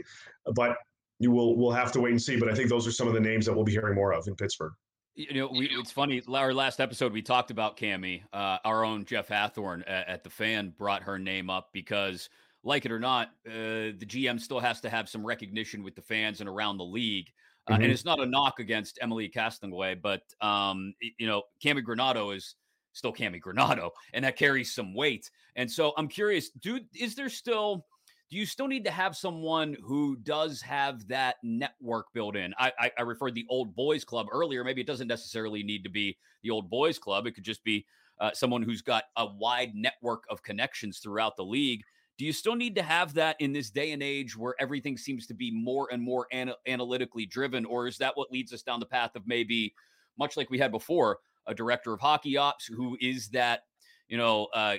But 0.53 0.77
you 1.19 1.31
will 1.31 1.57
we'll 1.57 1.71
have 1.71 1.91
to 1.93 2.01
wait 2.01 2.11
and 2.11 2.21
see. 2.21 2.37
But 2.37 2.49
I 2.49 2.53
think 2.53 2.69
those 2.69 2.87
are 2.87 2.91
some 2.91 3.07
of 3.07 3.13
the 3.13 3.19
names 3.19 3.45
that 3.45 3.53
we'll 3.53 3.65
be 3.65 3.71
hearing 3.71 3.95
more 3.95 4.13
of 4.13 4.27
in 4.27 4.35
Pittsburgh. 4.35 4.73
You 5.15 5.33
know, 5.33 5.47
we, 5.47 5.67
it's 5.71 5.91
funny. 5.91 6.21
Our 6.27 6.53
last 6.53 6.81
episode, 6.81 7.13
we 7.13 7.21
talked 7.21 7.49
about 7.49 7.77
Cammi. 7.77 8.21
Uh, 8.33 8.57
our 8.65 8.83
own 8.83 9.05
Jeff 9.05 9.29
Hathhorn 9.29 9.81
at, 9.87 10.09
at, 10.09 10.23
the 10.25 10.29
fan 10.29 10.73
brought 10.77 11.03
her 11.03 11.17
name 11.17 11.49
up 11.49 11.69
because, 11.71 12.29
like 12.63 12.85
it 12.85 12.91
or 12.91 12.99
not, 12.99 13.29
uh, 13.47 13.95
the 13.97 14.05
GM 14.05 14.41
still 14.41 14.59
has 14.59 14.81
to 14.81 14.89
have 14.89 15.07
some 15.07 15.25
recognition 15.25 15.83
with 15.83 15.95
the 15.95 16.01
fans 16.01 16.41
and 16.41 16.49
around 16.49 16.77
the 16.77 16.83
league. 16.83 17.31
Uh, 17.65 17.73
mm-hmm. 17.73 17.83
And 17.83 17.91
it's 17.93 18.03
not 18.03 18.19
a 18.19 18.25
knock 18.25 18.59
against 18.59 18.99
Emily 19.01 19.29
Castonguay, 19.29 20.01
but 20.01 20.21
um, 20.41 20.93
you 21.17 21.27
know, 21.27 21.43
Cammi 21.63 21.81
Granato 21.81 22.35
is 22.35 22.55
still 22.95 23.13
Cammi 23.13 23.39
Granato, 23.39 23.91
and 24.13 24.25
that 24.25 24.37
carries 24.37 24.73
some 24.73 24.95
weight. 24.95 25.29
And 25.55 25.71
so 25.71 25.93
I'm 25.97 26.07
curious, 26.07 26.49
dude, 26.49 26.87
is 26.95 27.13
there 27.13 27.29
still 27.29 27.85
do 28.31 28.37
you 28.37 28.45
still 28.47 28.67
need 28.67 28.83
to 28.85 28.91
have 28.91 29.15
someone 29.15 29.77
who 29.83 30.15
does 30.15 30.59
have 30.61 31.07
that 31.09 31.35
network 31.43 32.11
built 32.13 32.35
in? 32.35 32.55
I, 32.57 32.71
I, 32.79 32.91
I 32.97 33.01
referred 33.03 33.35
the 33.35 33.45
old 33.49 33.75
boys 33.75 34.03
club 34.03 34.27
earlier. 34.31 34.63
Maybe 34.63 34.81
it 34.81 34.87
doesn't 34.87 35.07
necessarily 35.07 35.61
need 35.61 35.83
to 35.83 35.89
be 35.89 36.17
the 36.41 36.49
old 36.49 36.67
boys 36.67 36.97
club. 36.97 37.27
It 37.27 37.33
could 37.33 37.43
just 37.43 37.63
be 37.63 37.85
uh, 38.19 38.31
someone 38.33 38.63
who's 38.63 38.81
got 38.81 39.03
a 39.17 39.27
wide 39.27 39.75
network 39.75 40.23
of 40.29 40.41
connections 40.41 40.97
throughout 40.97 41.37
the 41.37 41.45
league. 41.45 41.83
Do 42.17 42.25
you 42.25 42.33
still 42.33 42.55
need 42.55 42.75
to 42.75 42.81
have 42.81 43.13
that 43.13 43.35
in 43.39 43.53
this 43.53 43.69
day 43.69 43.91
and 43.91 44.01
age 44.01 44.35
where 44.35 44.55
everything 44.59 44.97
seems 44.97 45.27
to 45.27 45.35
be 45.35 45.51
more 45.51 45.89
and 45.91 46.01
more 46.01 46.25
ana- 46.31 46.55
analytically 46.65 47.27
driven? 47.27 47.63
Or 47.63 47.87
is 47.87 47.97
that 47.99 48.17
what 48.17 48.31
leads 48.31 48.53
us 48.53 48.63
down 48.63 48.79
the 48.79 48.85
path 48.87 49.15
of 49.15 49.27
maybe, 49.27 49.75
much 50.17 50.35
like 50.35 50.49
we 50.49 50.57
had 50.57 50.71
before, 50.71 51.19
a 51.47 51.53
director 51.53 51.93
of 51.93 51.99
hockey 51.99 52.37
ops 52.37 52.65
who 52.65 52.97
is 53.01 53.29
that, 53.29 53.61
you 54.07 54.17
know, 54.17 54.47
uh, 54.53 54.77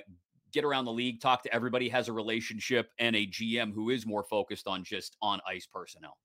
get 0.53 0.63
around 0.63 0.85
the 0.85 0.91
league, 0.91 1.21
talk 1.21 1.43
to 1.43 1.53
everybody, 1.53 1.89
has 1.89 2.07
a 2.07 2.13
relationship, 2.13 2.89
and 2.99 3.15
a 3.15 3.27
GM 3.27 3.73
who 3.73 3.89
is 3.89 4.05
more 4.05 4.23
focused 4.23 4.67
on 4.67 4.83
just 4.83 5.17
on 5.21 5.39
ice 5.47 5.67
personnel? 5.71 6.17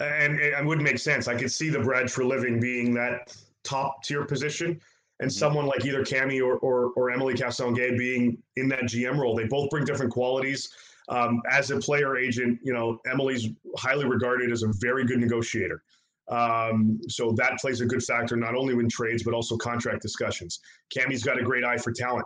And 0.00 0.38
it 0.38 0.64
wouldn't 0.64 0.84
make 0.84 0.98
sense. 0.98 1.28
I 1.28 1.34
could 1.34 1.50
see 1.50 1.70
the 1.70 1.80
Brad 1.80 2.16
living 2.18 2.60
being 2.60 2.94
that 2.94 3.36
top 3.62 4.02
tier 4.04 4.24
position 4.24 4.80
and 5.20 5.30
mm-hmm. 5.30 5.38
someone 5.38 5.66
like 5.66 5.84
either 5.84 6.04
Cammi 6.04 6.40
or, 6.40 6.58
or, 6.58 6.90
or 6.96 7.10
Emily 7.10 7.34
Castonguay 7.34 7.96
being 7.96 8.38
in 8.56 8.68
that 8.68 8.82
GM 8.82 9.18
role. 9.18 9.34
They 9.34 9.46
both 9.46 9.70
bring 9.70 9.84
different 9.84 10.12
qualities. 10.12 10.70
Um, 11.08 11.42
as 11.50 11.70
a 11.70 11.78
player 11.78 12.16
agent, 12.16 12.60
you 12.62 12.72
know, 12.72 12.98
Emily's 13.10 13.48
highly 13.76 14.06
regarded 14.06 14.50
as 14.50 14.62
a 14.62 14.72
very 14.78 15.04
good 15.04 15.18
negotiator. 15.18 15.82
Um, 16.28 17.00
so 17.08 17.32
that 17.36 17.58
plays 17.60 17.80
a 17.80 17.86
good 17.86 18.02
factor, 18.02 18.36
not 18.36 18.54
only 18.54 18.74
in 18.74 18.88
trades, 18.88 19.22
but 19.22 19.34
also 19.34 19.56
contract 19.56 20.02
discussions. 20.02 20.60
Cammi's 20.90 21.22
got 21.22 21.38
a 21.38 21.42
great 21.42 21.64
eye 21.64 21.76
for 21.76 21.92
talent 21.92 22.24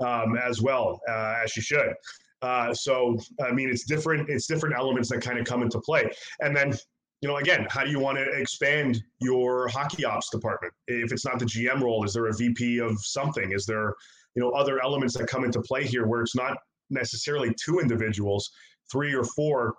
um, 0.00 0.36
as 0.36 0.60
well, 0.60 1.00
uh, 1.08 1.36
as 1.42 1.50
she 1.50 1.60
should. 1.60 1.94
Uh, 2.42 2.72
so, 2.72 3.18
I 3.44 3.50
mean, 3.50 3.68
it's 3.68 3.84
different, 3.84 4.28
it's 4.28 4.46
different 4.46 4.76
elements 4.76 5.08
that 5.08 5.22
kind 5.22 5.38
of 5.38 5.44
come 5.44 5.62
into 5.62 5.80
play. 5.80 6.08
And 6.40 6.54
then 6.54 6.72
you 7.20 7.28
know, 7.28 7.36
again, 7.36 7.66
how 7.68 7.84
do 7.84 7.90
you 7.90 7.98
want 7.98 8.16
to 8.18 8.24
expand 8.24 9.02
your 9.20 9.68
hockey 9.68 10.04
ops 10.04 10.30
department? 10.30 10.72
If 10.86 11.12
it's 11.12 11.24
not 11.24 11.38
the 11.38 11.46
GM 11.46 11.80
role, 11.80 12.04
is 12.04 12.12
there 12.12 12.26
a 12.26 12.34
VP 12.34 12.78
of 12.78 12.96
something? 13.00 13.52
Is 13.52 13.66
there, 13.66 13.94
you 14.36 14.42
know, 14.42 14.50
other 14.50 14.82
elements 14.82 15.16
that 15.16 15.26
come 15.26 15.44
into 15.44 15.60
play 15.60 15.84
here 15.84 16.06
where 16.06 16.20
it's 16.20 16.36
not 16.36 16.56
necessarily 16.90 17.52
two 17.62 17.80
individuals, 17.80 18.48
three 18.90 19.14
or 19.14 19.24
four 19.24 19.74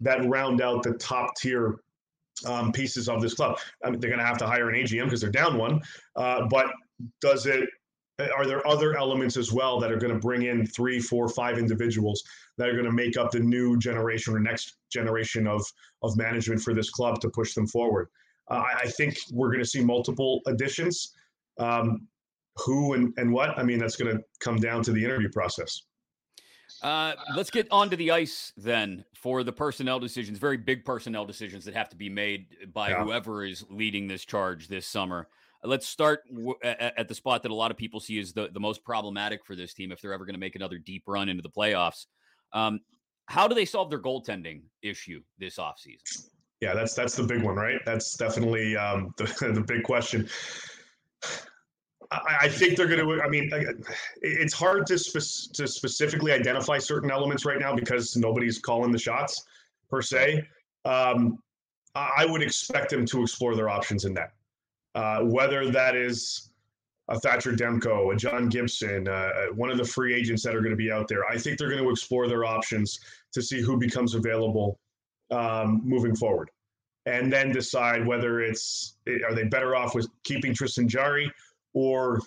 that 0.00 0.26
round 0.28 0.62
out 0.62 0.82
the 0.82 0.94
top 0.94 1.30
tier 1.36 1.76
um, 2.46 2.72
pieces 2.72 3.08
of 3.08 3.20
this 3.20 3.34
club? 3.34 3.58
I 3.84 3.90
mean, 3.90 4.00
they're 4.00 4.10
going 4.10 4.20
to 4.20 4.26
have 4.26 4.38
to 4.38 4.46
hire 4.46 4.68
an 4.68 4.76
AGM 4.76 5.04
because 5.04 5.20
they're 5.20 5.30
down 5.30 5.58
one, 5.58 5.80
uh, 6.16 6.46
but 6.48 6.66
does 7.20 7.46
it 7.46 7.68
are 8.36 8.46
there 8.46 8.66
other 8.68 8.96
elements 8.96 9.36
as 9.36 9.52
well 9.52 9.80
that 9.80 9.90
are 9.90 9.96
going 9.96 10.12
to 10.12 10.18
bring 10.18 10.42
in 10.42 10.66
three, 10.66 11.00
four, 11.00 11.28
five 11.28 11.58
individuals 11.58 12.22
that 12.58 12.68
are 12.68 12.74
going 12.74 12.84
to 12.84 12.92
make 12.92 13.16
up 13.16 13.30
the 13.30 13.40
new 13.40 13.78
generation 13.78 14.34
or 14.34 14.40
next 14.40 14.76
generation 14.92 15.46
of 15.46 15.64
of 16.02 16.16
management 16.16 16.60
for 16.60 16.74
this 16.74 16.90
club 16.90 17.20
to 17.20 17.30
push 17.30 17.54
them 17.54 17.66
forward? 17.66 18.08
Uh, 18.50 18.62
I 18.76 18.88
think 18.88 19.16
we're 19.32 19.48
going 19.48 19.62
to 19.62 19.68
see 19.68 19.82
multiple 19.82 20.40
additions. 20.46 21.14
Um, 21.58 22.06
who 22.56 22.92
and, 22.94 23.14
and 23.16 23.32
what? 23.32 23.58
I 23.58 23.62
mean, 23.62 23.78
that's 23.78 23.96
going 23.96 24.14
to 24.14 24.22
come 24.40 24.56
down 24.56 24.82
to 24.82 24.92
the 24.92 25.02
interview 25.02 25.30
process. 25.30 25.82
Uh, 26.82 27.14
let's 27.36 27.50
get 27.50 27.68
onto 27.70 27.96
the 27.96 28.10
ice 28.10 28.52
then 28.56 29.04
for 29.14 29.44
the 29.44 29.52
personnel 29.52 30.00
decisions, 30.00 30.38
very 30.38 30.56
big 30.56 30.84
personnel 30.84 31.24
decisions 31.24 31.64
that 31.64 31.74
have 31.74 31.88
to 31.88 31.96
be 31.96 32.08
made 32.08 32.46
by 32.72 32.90
yeah. 32.90 33.04
whoever 33.04 33.44
is 33.44 33.64
leading 33.70 34.08
this 34.08 34.24
charge 34.24 34.68
this 34.68 34.86
summer. 34.86 35.28
Let's 35.64 35.86
start 35.86 36.22
w- 36.28 36.56
at, 36.62 36.98
at, 36.98 37.08
the 37.08 37.14
spot 37.14 37.42
that 37.44 37.52
a 37.52 37.54
lot 37.54 37.70
of 37.70 37.76
people 37.76 38.00
see 38.00 38.18
as 38.18 38.32
the, 38.32 38.48
the 38.52 38.58
most 38.58 38.84
problematic 38.84 39.44
for 39.44 39.54
this 39.54 39.74
team 39.74 39.92
if 39.92 40.00
they're 40.00 40.12
ever 40.12 40.24
going 40.24 40.34
to 40.34 40.40
make 40.40 40.56
another 40.56 40.78
deep 40.78 41.04
run 41.06 41.28
into 41.28 41.42
the 41.42 41.50
playoffs. 41.50 42.06
Um, 42.52 42.80
how 43.26 43.46
do 43.46 43.54
they 43.54 43.64
solve 43.64 43.88
their 43.88 44.00
goaltending 44.00 44.62
issue 44.82 45.22
this 45.38 45.58
offseason? 45.58 46.26
Yeah, 46.60 46.74
that's 46.74 46.94
that's 46.94 47.16
the 47.16 47.24
big 47.24 47.42
one, 47.42 47.56
right? 47.56 47.80
That's 47.84 48.16
definitely 48.16 48.76
um, 48.76 49.12
the 49.16 49.52
the 49.54 49.64
big 49.66 49.82
question. 49.82 50.28
I, 52.12 52.36
I 52.42 52.48
think 52.48 52.76
they're 52.76 52.86
going 52.86 53.00
to. 53.00 53.22
I 53.22 53.28
mean, 53.28 53.50
it's 54.20 54.52
hard 54.52 54.86
to 54.86 54.98
spe- 54.98 55.52
to 55.54 55.66
specifically 55.66 56.32
identify 56.32 56.78
certain 56.78 57.10
elements 57.10 57.44
right 57.44 57.58
now 57.58 57.74
because 57.74 58.16
nobody's 58.16 58.58
calling 58.58 58.92
the 58.92 58.98
shots 58.98 59.44
per 59.90 60.02
se. 60.02 60.46
Um, 60.84 61.38
I 61.94 62.24
would 62.24 62.42
expect 62.42 62.90
them 62.90 63.04
to 63.06 63.22
explore 63.22 63.54
their 63.54 63.68
options 63.68 64.06
in 64.06 64.14
that 64.14 64.32
uh, 64.94 65.20
whether 65.20 65.70
that 65.70 65.96
is 65.96 66.50
a 67.08 67.18
Thatcher 67.18 67.52
Demko, 67.52 68.12
a 68.12 68.16
John 68.16 68.48
Gibson, 68.48 69.08
uh, 69.08 69.30
one 69.54 69.70
of 69.70 69.78
the 69.78 69.84
free 69.84 70.14
agents 70.14 70.42
that 70.44 70.54
are 70.54 70.60
going 70.60 70.70
to 70.70 70.76
be 70.76 70.90
out 70.90 71.08
there. 71.08 71.26
I 71.26 71.36
think 71.36 71.58
they're 71.58 71.68
going 71.68 71.82
to 71.82 71.90
explore 71.90 72.28
their 72.28 72.44
options 72.44 73.00
to 73.32 73.42
see 73.42 73.60
who 73.60 73.76
becomes 73.76 74.14
available 74.14 74.78
um, 75.30 75.82
moving 75.84 76.14
forward, 76.14 76.50
and 77.06 77.32
then 77.32 77.52
decide 77.52 78.06
whether 78.06 78.40
it's 78.40 78.96
are 79.28 79.34
they 79.34 79.44
better 79.44 79.74
off 79.74 79.94
with 79.94 80.08
keeping 80.24 80.54
Tristan 80.54 80.88
Jarry 80.88 81.30
or 81.74 82.20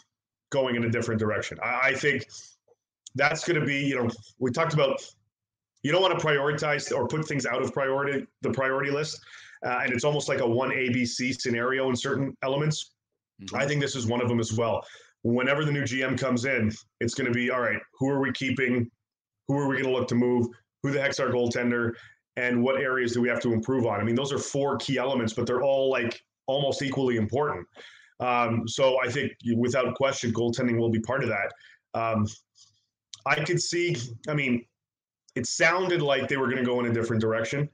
going 0.51 0.75
in 0.75 0.85
a 0.85 0.89
different 0.89 1.19
direction. 1.19 1.57
I, 1.63 1.89
I 1.89 1.93
think 1.93 2.25
that's 3.15 3.45
going 3.45 3.59
to 3.59 3.65
be 3.65 3.85
you 3.85 3.95
know 3.95 4.09
we 4.39 4.51
talked 4.51 4.73
about 4.73 5.01
you 5.83 5.91
don't 5.91 6.01
want 6.01 6.17
to 6.17 6.25
prioritize 6.25 6.95
or 6.95 7.07
put 7.07 7.27
things 7.27 7.45
out 7.45 7.61
of 7.61 7.73
priority 7.73 8.25
the 8.41 8.51
priority 8.51 8.91
list 8.91 9.19
uh, 9.65 9.79
and 9.83 9.91
it's 9.91 10.03
almost 10.03 10.29
like 10.29 10.39
a 10.39 10.47
one 10.47 10.69
ABC 10.69 11.39
scenario 11.39 11.89
in 11.89 11.95
certain 11.95 12.35
elements. 12.43 12.91
Mm-hmm. 13.41 13.55
I 13.55 13.65
think 13.65 13.81
this 13.81 13.95
is 13.95 14.05
one 14.05 14.21
of 14.21 14.29
them 14.29 14.39
as 14.39 14.53
well. 14.53 14.85
Whenever 15.23 15.65
the 15.65 15.71
new 15.71 15.81
GM 15.81 16.17
comes 16.17 16.45
in, 16.45 16.71
it's 17.01 17.15
going 17.15 17.25
to 17.25 17.33
be 17.33 17.49
all 17.49 17.61
right. 17.61 17.79
Who 17.99 18.09
are 18.09 18.21
we 18.21 18.31
keeping? 18.31 18.89
Who 19.47 19.57
are 19.57 19.67
we 19.67 19.75
going 19.75 19.91
to 19.91 19.97
look 19.97 20.07
to 20.09 20.15
move? 20.15 20.47
Who 20.83 20.91
the 20.91 21.01
heck's 21.01 21.19
our 21.19 21.29
goaltender? 21.29 21.93
And 22.37 22.61
what 22.61 22.79
areas 22.79 23.13
do 23.13 23.21
we 23.21 23.29
have 23.29 23.39
to 23.41 23.53
improve 23.53 23.85
on? 23.87 23.99
I 23.99 24.03
mean, 24.03 24.15
those 24.15 24.31
are 24.31 24.37
four 24.37 24.77
key 24.77 24.97
elements, 24.97 25.33
but 25.33 25.47
they're 25.47 25.63
all 25.63 25.89
like 25.89 26.21
almost 26.47 26.81
equally 26.83 27.15
important. 27.15 27.65
Um, 28.19 28.67
so 28.67 28.97
I 29.03 29.09
think 29.09 29.33
without 29.57 29.93
question, 29.95 30.31
goaltending 30.31 30.77
will 30.77 30.89
be 30.89 30.99
part 30.99 31.23
of 31.23 31.29
that. 31.29 31.53
Um, 31.99 32.27
I 33.25 33.43
could 33.43 33.61
see, 33.61 33.97
I 34.29 34.33
mean, 34.33 34.65
it 35.35 35.45
sounded 35.47 36.01
like 36.01 36.27
they 36.29 36.37
were 36.37 36.45
going 36.45 36.57
to 36.57 36.63
go 36.63 36.79
in 36.79 36.85
a 36.85 36.93
different 36.93 37.21
direction. 37.21 37.69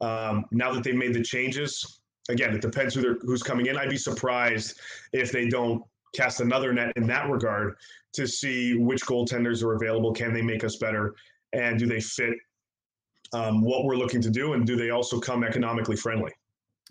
Um, 0.00 0.44
now 0.52 0.72
that 0.72 0.84
they've 0.84 0.94
made 0.94 1.14
the 1.14 1.22
changes, 1.22 2.00
again, 2.28 2.54
it 2.54 2.60
depends 2.60 2.94
who 2.94 3.16
who's 3.22 3.42
coming 3.42 3.66
in. 3.66 3.76
I'd 3.76 3.90
be 3.90 3.96
surprised 3.96 4.78
if 5.12 5.32
they 5.32 5.48
don't 5.48 5.82
cast 6.14 6.40
another 6.40 6.72
net 6.72 6.92
in 6.96 7.06
that 7.06 7.28
regard 7.30 7.74
to 8.14 8.26
see 8.26 8.76
which 8.76 9.02
goaltenders 9.02 9.62
are 9.62 9.74
available. 9.74 10.12
Can 10.12 10.32
they 10.32 10.42
make 10.42 10.64
us 10.64 10.76
better? 10.76 11.14
And 11.52 11.78
do 11.78 11.86
they 11.86 12.00
fit 12.00 12.34
um, 13.32 13.62
what 13.62 13.84
we're 13.84 13.96
looking 13.96 14.20
to 14.20 14.30
do? 14.30 14.52
And 14.52 14.66
do 14.66 14.76
they 14.76 14.90
also 14.90 15.18
come 15.18 15.44
economically 15.44 15.96
friendly? 15.96 16.32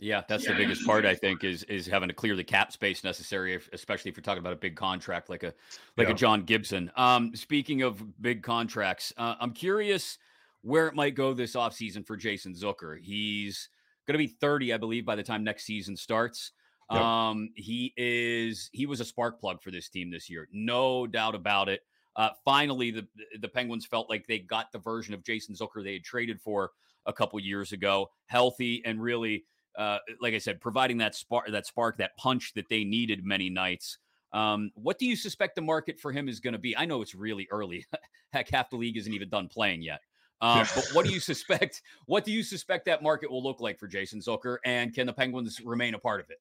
Yeah, 0.02 0.24
that's 0.28 0.48
the 0.48 0.56
biggest 0.56 0.84
part. 0.84 1.06
I 1.06 1.14
think 1.14 1.44
is 1.44 1.62
is 1.66 1.86
having 1.86 2.10
to 2.10 2.16
clear 2.16 2.36
the 2.36 2.44
cap 2.44 2.72
space 2.72 3.04
necessary, 3.04 3.54
if, 3.54 3.70
especially 3.72 4.10
if 4.10 4.18
you're 4.18 4.24
talking 4.24 4.40
about 4.40 4.54
a 4.54 4.58
big 4.58 4.76
contract 4.76 5.30
like 5.30 5.44
a 5.44 5.54
like 5.96 6.08
yeah. 6.08 6.14
a 6.14 6.18
John 6.18 6.42
Gibson. 6.42 6.92
Um, 6.96 7.36
speaking 7.36 7.84
of 7.84 8.20
big 8.20 8.42
contracts, 8.42 9.14
uh, 9.16 9.36
I'm 9.40 9.52
curious 9.52 10.18
where 10.64 10.88
it 10.88 10.96
might 10.96 11.14
go 11.14 11.36
this 11.36 11.56
offseason 11.56 12.06
for 12.06 12.18
Jason 12.18 12.54
Zucker. 12.56 13.00
He's 13.00 13.70
going 14.08 14.14
to 14.14 14.18
be 14.18 14.28
30, 14.28 14.74
I 14.74 14.78
believe, 14.78 15.06
by 15.06 15.16
the 15.16 15.24
time 15.24 15.44
next 15.44 15.66
season 15.66 15.96
starts. 15.96 16.52
Yep. 16.92 17.00
Um, 17.00 17.50
he 17.56 17.94
is 17.96 18.72
he 18.74 18.88
was 18.88 19.02
a 19.02 19.06
spark 19.06 19.40
plug 19.40 19.62
for 19.62 19.70
this 19.70 19.88
team 19.88 20.10
this 20.10 20.32
year, 20.32 20.48
no 20.52 21.06
doubt 21.06 21.36
about 21.36 21.70
it. 21.70 21.82
Uh, 22.16 22.30
finally, 22.44 22.90
the 22.90 23.08
the 23.40 23.48
Penguins 23.48 23.86
felt 23.86 24.10
like 24.10 24.26
they 24.26 24.40
got 24.40 24.72
the 24.72 24.80
version 24.80 25.14
of 25.14 25.24
Jason 25.24 25.54
Zucker 25.54 25.84
they 25.84 25.94
had 25.94 26.04
traded 26.04 26.42
for 26.42 26.72
a 27.06 27.14
couple 27.14 27.40
years 27.40 27.72
ago, 27.72 28.10
healthy 28.26 28.82
and 28.84 29.02
really, 29.02 29.46
uh, 29.78 29.98
like 30.20 30.34
I 30.34 30.38
said, 30.38 30.60
providing 30.62 30.98
that 31.00 31.16
spark, 31.16 31.50
that 31.52 31.66
spark, 31.66 31.98
that 31.98 32.16
punch 32.18 32.54
that 32.56 32.70
they 32.70 32.84
needed 32.84 33.26
many 33.26 33.50
nights. 33.50 33.98
Um, 34.34 34.72
what 34.76 34.98
do 34.98 35.06
you 35.06 35.16
suspect 35.16 35.56
the 35.56 35.62
market 35.62 36.00
for 36.00 36.12
him 36.12 36.30
is 36.30 36.40
going 36.40 36.54
to 36.54 36.60
be? 36.60 36.76
I 36.78 36.86
know 36.86 37.02
it's 37.02 37.16
really 37.16 37.48
early. 37.52 37.86
Heck, 38.34 38.50
half 38.50 38.70
the 38.70 38.78
league 38.78 38.98
isn't 38.98 39.14
even 39.14 39.30
done 39.30 39.48
playing 39.48 39.82
yet. 39.82 40.02
Um, 40.42 40.66
but 40.74 40.88
what 40.94 41.06
do 41.06 41.12
you 41.12 41.20
suspect? 41.20 41.82
What 42.08 42.26
do 42.26 42.32
you 42.32 42.42
suspect 42.42 42.86
that 42.86 43.04
market 43.04 43.30
will 43.30 43.44
look 43.44 43.62
like 43.62 43.78
for 43.78 43.88
Jason 43.88 44.20
Zucker, 44.20 44.58
and 44.66 44.94
can 44.94 45.06
the 45.06 45.14
Penguins 45.14 45.62
remain 45.64 45.94
a 45.94 46.00
part 46.00 46.20
of 46.20 46.30
it? 46.32 46.40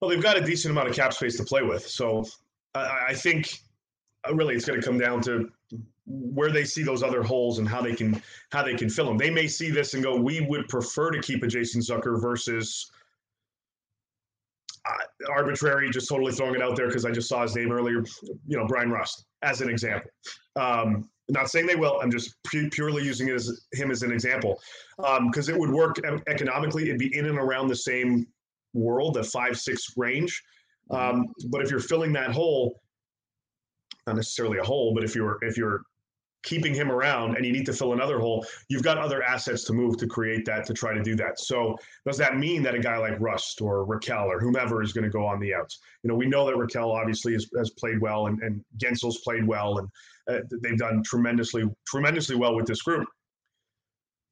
Well, 0.00 0.10
they've 0.10 0.22
got 0.22 0.38
a 0.38 0.40
decent 0.40 0.72
amount 0.72 0.88
of 0.88 0.94
cap 0.94 1.12
space 1.12 1.36
to 1.36 1.44
play 1.44 1.62
with, 1.62 1.86
so 1.86 2.24
I, 2.74 3.06
I 3.08 3.14
think 3.14 3.60
uh, 4.28 4.34
really 4.34 4.54
it's 4.54 4.64
going 4.64 4.80
to 4.80 4.86
come 4.86 4.98
down 4.98 5.20
to 5.22 5.50
where 6.06 6.50
they 6.50 6.64
see 6.64 6.82
those 6.82 7.02
other 7.02 7.22
holes 7.22 7.58
and 7.58 7.68
how 7.68 7.82
they 7.82 7.94
can 7.94 8.22
how 8.50 8.62
they 8.62 8.74
can 8.74 8.88
fill 8.88 9.06
them. 9.06 9.18
They 9.18 9.30
may 9.30 9.46
see 9.46 9.70
this 9.70 9.94
and 9.94 10.02
go, 10.02 10.16
"We 10.16 10.40
would 10.40 10.68
prefer 10.68 11.10
to 11.10 11.20
keep 11.20 11.42
a 11.42 11.46
Jason 11.46 11.80
Zucker 11.80 12.20
versus." 12.20 12.90
Uh, 14.88 15.32
arbitrary, 15.32 15.90
just 15.90 16.08
totally 16.08 16.32
throwing 16.32 16.54
it 16.54 16.62
out 16.62 16.76
there 16.76 16.86
because 16.86 17.04
I 17.04 17.10
just 17.10 17.28
saw 17.28 17.42
his 17.42 17.56
name 17.56 17.72
earlier. 17.72 18.04
You 18.46 18.56
know, 18.56 18.68
Bryan 18.68 18.88
Rust 18.88 19.24
as 19.42 19.60
an 19.60 19.68
example. 19.68 20.08
Um, 20.54 21.10
not 21.28 21.50
saying 21.50 21.66
they 21.66 21.74
will. 21.74 21.98
I'm 22.00 22.10
just 22.10 22.36
pu- 22.44 22.70
purely 22.70 23.02
using 23.02 23.28
it 23.28 23.34
as 23.34 23.66
him 23.72 23.90
as 23.90 24.02
an 24.02 24.12
example 24.12 24.60
because 24.96 25.48
um, 25.48 25.54
it 25.54 25.58
would 25.58 25.70
work 25.70 25.96
economically. 26.28 26.84
It'd 26.84 26.98
be 26.98 27.16
in 27.16 27.26
and 27.26 27.38
around 27.38 27.68
the 27.68 27.76
same 27.76 28.26
world, 28.74 29.14
the 29.14 29.24
five 29.24 29.58
six 29.58 29.94
range. 29.96 30.42
Mm-hmm. 30.90 31.16
Um, 31.20 31.26
but 31.48 31.62
if 31.62 31.70
you're 31.70 31.80
filling 31.80 32.12
that 32.12 32.30
hole, 32.30 32.80
not 34.06 34.16
necessarily 34.16 34.58
a 34.58 34.62
hole, 34.62 34.94
but 34.94 35.02
if 35.02 35.14
you're 35.14 35.38
if 35.42 35.56
you're 35.56 35.82
keeping 36.46 36.72
him 36.72 36.90
around 36.90 37.36
and 37.36 37.44
you 37.44 37.52
need 37.52 37.66
to 37.66 37.72
fill 37.72 37.92
another 37.92 38.18
hole, 38.18 38.46
you've 38.68 38.82
got 38.82 38.96
other 38.96 39.22
assets 39.22 39.64
to 39.64 39.74
move 39.74 39.98
to 39.98 40.06
create 40.06 40.46
that 40.46 40.64
to 40.64 40.72
try 40.72 40.94
to 40.94 41.02
do 41.02 41.14
that. 41.16 41.38
So 41.38 41.76
does 42.06 42.16
that 42.16 42.38
mean 42.38 42.62
that 42.62 42.74
a 42.74 42.78
guy 42.78 42.96
like 42.96 43.20
Rust 43.20 43.60
or 43.60 43.84
Rakell 43.84 44.26
or 44.26 44.40
whomever 44.40 44.80
is 44.80 44.92
going 44.92 45.04
to 45.04 45.10
go 45.10 45.26
on 45.26 45.40
the 45.40 45.52
outs? 45.52 45.80
You 46.02 46.08
know, 46.08 46.14
we 46.14 46.26
know 46.26 46.46
that 46.46 46.54
Rakell 46.54 46.94
obviously 46.94 47.34
has, 47.34 47.50
has 47.58 47.70
played 47.70 48.00
well 48.00 48.28
and, 48.28 48.40
and 48.40 48.64
Guentzel's 48.78 49.18
played 49.18 49.46
well 49.46 49.78
and 49.78 49.88
uh, 50.30 50.40
they've 50.62 50.78
done 50.78 51.02
tremendously, 51.04 51.64
tremendously 51.86 52.36
well 52.36 52.54
with 52.54 52.66
this 52.66 52.82
group. 52.82 53.06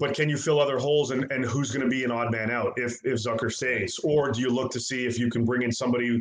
But 0.00 0.14
can 0.14 0.28
you 0.28 0.36
fill 0.36 0.60
other 0.60 0.78
holes 0.78 1.12
and, 1.12 1.30
and 1.30 1.44
who's 1.44 1.70
going 1.70 1.84
to 1.84 1.88
be 1.88 2.04
an 2.04 2.10
odd 2.10 2.32
man 2.32 2.50
out 2.50 2.72
if, 2.76 2.98
if 3.04 3.14
Zucker 3.14 3.52
stays? 3.52 3.98
Or 4.02 4.30
do 4.30 4.40
you 4.40 4.50
look 4.50 4.72
to 4.72 4.80
see 4.80 5.06
if 5.06 5.18
you 5.18 5.30
can 5.30 5.44
bring 5.44 5.62
in 5.62 5.70
somebody 5.70 6.20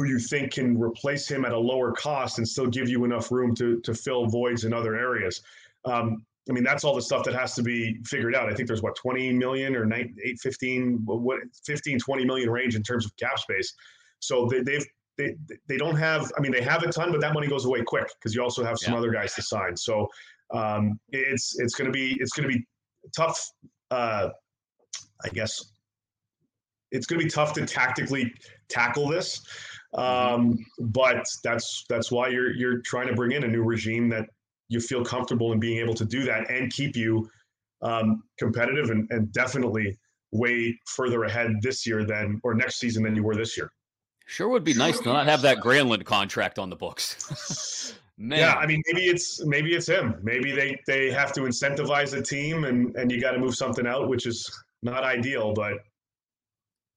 who 0.00 0.06
you 0.06 0.18
think 0.18 0.52
can 0.52 0.80
replace 0.80 1.30
him 1.30 1.44
at 1.44 1.52
a 1.52 1.58
lower 1.58 1.92
cost 1.92 2.38
and 2.38 2.48
still 2.48 2.66
give 2.66 2.88
you 2.88 3.04
enough 3.04 3.30
room 3.30 3.54
to 3.54 3.78
to 3.80 3.92
fill 3.92 4.26
voids 4.26 4.64
in 4.64 4.72
other 4.72 4.94
areas. 4.94 5.42
Um, 5.84 6.24
I 6.48 6.52
mean, 6.54 6.64
that's 6.64 6.84
all 6.84 6.94
the 6.94 7.02
stuff 7.02 7.22
that 7.24 7.34
has 7.34 7.54
to 7.56 7.62
be 7.62 8.00
figured 8.06 8.34
out. 8.34 8.48
I 8.50 8.54
think 8.54 8.66
there's 8.66 8.82
what 8.82 8.96
20 8.96 9.34
million 9.34 9.76
or 9.76 9.84
9, 9.84 10.16
8, 10.24 10.40
15, 10.40 11.00
what 11.04 11.38
15, 11.66 11.98
20 11.98 12.24
million 12.24 12.48
range 12.48 12.76
in 12.76 12.82
terms 12.82 13.04
of 13.04 13.14
cap 13.18 13.38
space. 13.38 13.74
So 14.20 14.48
they, 14.50 14.62
they've 14.62 14.86
they, 15.18 15.36
they 15.68 15.76
don't 15.76 15.96
have. 15.96 16.32
I 16.38 16.40
mean, 16.40 16.50
they 16.50 16.62
have 16.62 16.82
a 16.82 16.90
ton, 16.90 17.12
but 17.12 17.20
that 17.20 17.34
money 17.34 17.46
goes 17.46 17.66
away 17.66 17.82
quick 17.82 18.08
because 18.18 18.34
you 18.34 18.42
also 18.42 18.64
have 18.64 18.78
some 18.78 18.94
yeah. 18.94 18.98
other 18.98 19.10
guys 19.10 19.34
to 19.34 19.42
sign. 19.42 19.76
So 19.76 20.08
um, 20.50 20.98
it's 21.10 21.60
it's 21.60 21.74
going 21.74 21.86
to 21.86 21.92
be 21.92 22.16
it's 22.20 22.32
going 22.32 22.48
to 22.48 22.56
be 22.56 22.64
tough. 23.14 23.38
Uh, 23.90 24.30
I 25.22 25.28
guess 25.28 25.72
it's 26.90 27.06
going 27.06 27.20
to 27.20 27.24
be 27.24 27.30
tough 27.30 27.52
to 27.54 27.66
tactically 27.66 28.32
tackle 28.68 29.08
this. 29.08 29.42
Um, 29.94 30.58
but 30.78 31.26
that's 31.42 31.84
that's 31.88 32.12
why 32.12 32.28
you're 32.28 32.52
you're 32.52 32.78
trying 32.78 33.08
to 33.08 33.14
bring 33.14 33.32
in 33.32 33.44
a 33.44 33.48
new 33.48 33.62
regime 33.62 34.08
that 34.10 34.26
you 34.68 34.80
feel 34.80 35.04
comfortable 35.04 35.52
in 35.52 35.58
being 35.58 35.78
able 35.78 35.94
to 35.94 36.04
do 36.04 36.22
that 36.24 36.48
and 36.48 36.72
keep 36.72 36.94
you 36.94 37.28
um, 37.82 38.22
competitive 38.38 38.90
and, 38.90 39.10
and 39.10 39.32
definitely 39.32 39.98
way 40.32 40.78
further 40.86 41.24
ahead 41.24 41.56
this 41.60 41.86
year 41.86 42.04
than 42.04 42.40
or 42.44 42.54
next 42.54 42.78
season 42.78 43.02
than 43.02 43.16
you 43.16 43.24
were 43.24 43.34
this 43.34 43.56
year. 43.56 43.72
Sure 44.26 44.48
would 44.48 44.62
be 44.62 44.74
nice 44.74 45.00
to 45.00 45.12
not 45.12 45.26
have 45.26 45.42
that 45.42 45.58
Granlund 45.58 46.04
contract 46.04 46.60
on 46.60 46.70
the 46.70 46.76
books. 46.76 47.96
yeah, 48.18 48.54
I 48.54 48.66
mean 48.66 48.80
maybe 48.86 49.06
it's 49.06 49.44
maybe 49.44 49.74
it's 49.74 49.88
him. 49.88 50.14
Maybe 50.22 50.52
they 50.52 50.78
they 50.86 51.10
have 51.10 51.32
to 51.32 51.40
incentivize 51.40 52.16
a 52.16 52.22
team 52.22 52.62
and 52.64 52.94
and 52.94 53.10
you 53.10 53.20
got 53.20 53.32
to 53.32 53.38
move 53.38 53.56
something 53.56 53.88
out, 53.88 54.08
which 54.08 54.26
is 54.26 54.48
not 54.84 55.02
ideal, 55.02 55.52
but 55.52 55.78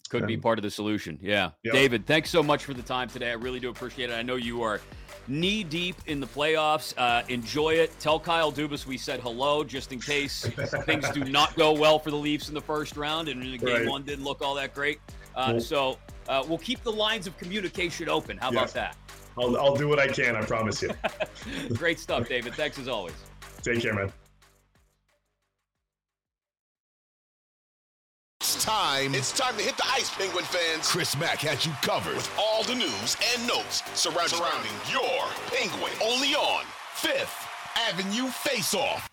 could 0.10 0.28
be 0.28 0.38
part 0.38 0.60
of 0.60 0.64
the 0.64 0.72
solution. 0.72 1.18
Yeah. 1.22 1.52
Yep. 1.64 1.74
David, 1.74 2.06
thanks 2.06 2.30
so 2.30 2.44
much 2.44 2.66
for 2.66 2.74
the 2.74 2.82
time 2.82 3.10
today. 3.10 3.32
I 3.32 3.34
really 3.34 3.60
do 3.60 3.70
appreciate 3.70 4.10
it. 4.10 4.14
I 4.14 4.22
know 4.22 4.36
you 4.36 4.62
are 4.62 4.80
knee 5.28 5.64
deep 5.64 5.96
in 6.08 6.20
the 6.20 6.28
playoffs. 6.28 6.94
Uh, 6.98 7.24
enjoy 7.30 7.72
it. 7.76 7.98
Tell 8.00 8.20
Kyle 8.20 8.52
Dubas 8.52 8.86
we 8.86 8.98
said 8.98 9.20
hello 9.22 9.64
just 9.64 9.92
in 9.92 10.00
case 10.00 10.46
things 10.86 11.10
do 11.12 11.24
not 11.24 11.56
go 11.56 11.72
well 11.72 11.98
for 11.98 12.12
the 12.12 12.18
Leafs 12.18 12.50
in 12.50 12.54
the 12.54 12.62
first 12.62 12.98
round 12.98 13.28
and 13.30 13.42
game 13.60 13.62
right. 13.62 13.88
one 13.88 14.04
didn't 14.04 14.26
look 14.26 14.42
all 14.42 14.56
that 14.56 14.74
great. 14.74 15.00
Uh, 15.36 15.60
So 15.60 15.98
uh, 16.28 16.44
we'll 16.48 16.58
keep 16.58 16.84
the 16.84 16.92
lines 16.92 17.28
of 17.28 17.38
communication 17.38 18.10
open. 18.10 18.38
How 18.38 18.50
about 18.50 18.74
that? 18.74 18.96
I'll, 19.38 19.58
I'll 19.58 19.76
do 19.76 19.88
what 19.88 20.00
I 20.00 20.08
can. 20.08 20.36
I 20.36 20.44
promise 20.44 20.82
you. 20.82 20.92
Great 21.74 22.00
stuff, 22.00 22.30
David. 22.30 22.54
Thanks 22.54 22.78
as 22.78 22.88
always. 22.88 23.16
Take 23.64 23.82
care, 23.82 23.94
man. 23.94 24.12
Time. 28.74 29.14
It's 29.14 29.32
time 29.32 29.56
to 29.58 29.62
hit 29.62 29.78
the 29.78 29.86
ice, 29.86 30.10
Penguin 30.16 30.44
fans. 30.46 30.90
Chris 30.90 31.16
Mack 31.18 31.40
has 31.42 31.64
you 31.64 31.72
covered 31.84 32.16
with 32.16 32.32
all 32.40 32.64
the 32.64 32.74
news 32.74 33.16
and 33.32 33.48
notes 33.48 33.84
surrounding, 33.94 34.30
surrounding 34.30 34.72
your 34.92 35.28
Penguin. 35.48 35.92
Only 36.04 36.34
on 36.34 36.66
Fifth 36.96 37.48
Avenue 37.88 38.28
Face 38.30 38.74
Off. 38.74 39.08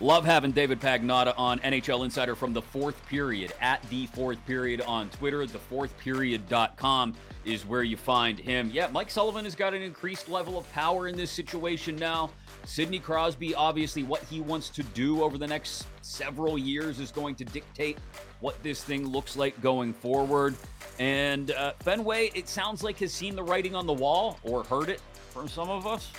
Love 0.00 0.24
having 0.24 0.50
David 0.50 0.80
Pagnotta 0.80 1.32
on 1.38 1.60
NHL 1.60 2.04
Insider 2.04 2.34
from 2.34 2.52
the 2.52 2.60
fourth 2.60 3.06
period 3.06 3.52
at 3.60 3.80
the 3.88 4.06
fourth 4.08 4.44
period 4.46 4.80
on 4.80 5.08
Twitter. 5.10 5.46
Thefourthperiod.com 5.46 7.14
is 7.44 7.64
where 7.64 7.84
you 7.84 7.96
find 7.96 8.36
him. 8.40 8.68
Yeah, 8.72 8.88
Mike 8.88 9.12
Sullivan 9.12 9.44
has 9.44 9.54
got 9.54 9.74
an 9.74 9.82
increased 9.82 10.28
level 10.28 10.58
of 10.58 10.70
power 10.72 11.06
in 11.06 11.16
this 11.16 11.30
situation 11.30 11.94
now. 11.94 12.30
Sidney 12.66 12.98
Crosby, 12.98 13.54
obviously, 13.54 14.02
what 14.02 14.22
he 14.24 14.40
wants 14.40 14.68
to 14.70 14.82
do 14.82 15.22
over 15.22 15.38
the 15.38 15.46
next 15.46 15.86
several 16.02 16.58
years 16.58 16.98
is 16.98 17.10
going 17.10 17.34
to 17.36 17.44
dictate 17.44 17.98
what 18.40 18.60
this 18.62 18.82
thing 18.82 19.06
looks 19.06 19.36
like 19.36 19.60
going 19.60 19.92
forward. 19.92 20.54
And 20.98 21.50
uh, 21.52 21.72
Fenway, 21.80 22.30
it 22.34 22.48
sounds 22.48 22.82
like, 22.82 22.98
has 22.98 23.12
seen 23.12 23.36
the 23.36 23.42
writing 23.42 23.74
on 23.74 23.86
the 23.86 23.92
wall 23.92 24.38
or 24.42 24.64
heard 24.64 24.88
it 24.88 25.00
from 25.30 25.48
some 25.48 25.68
of 25.68 25.86
us 25.86 26.10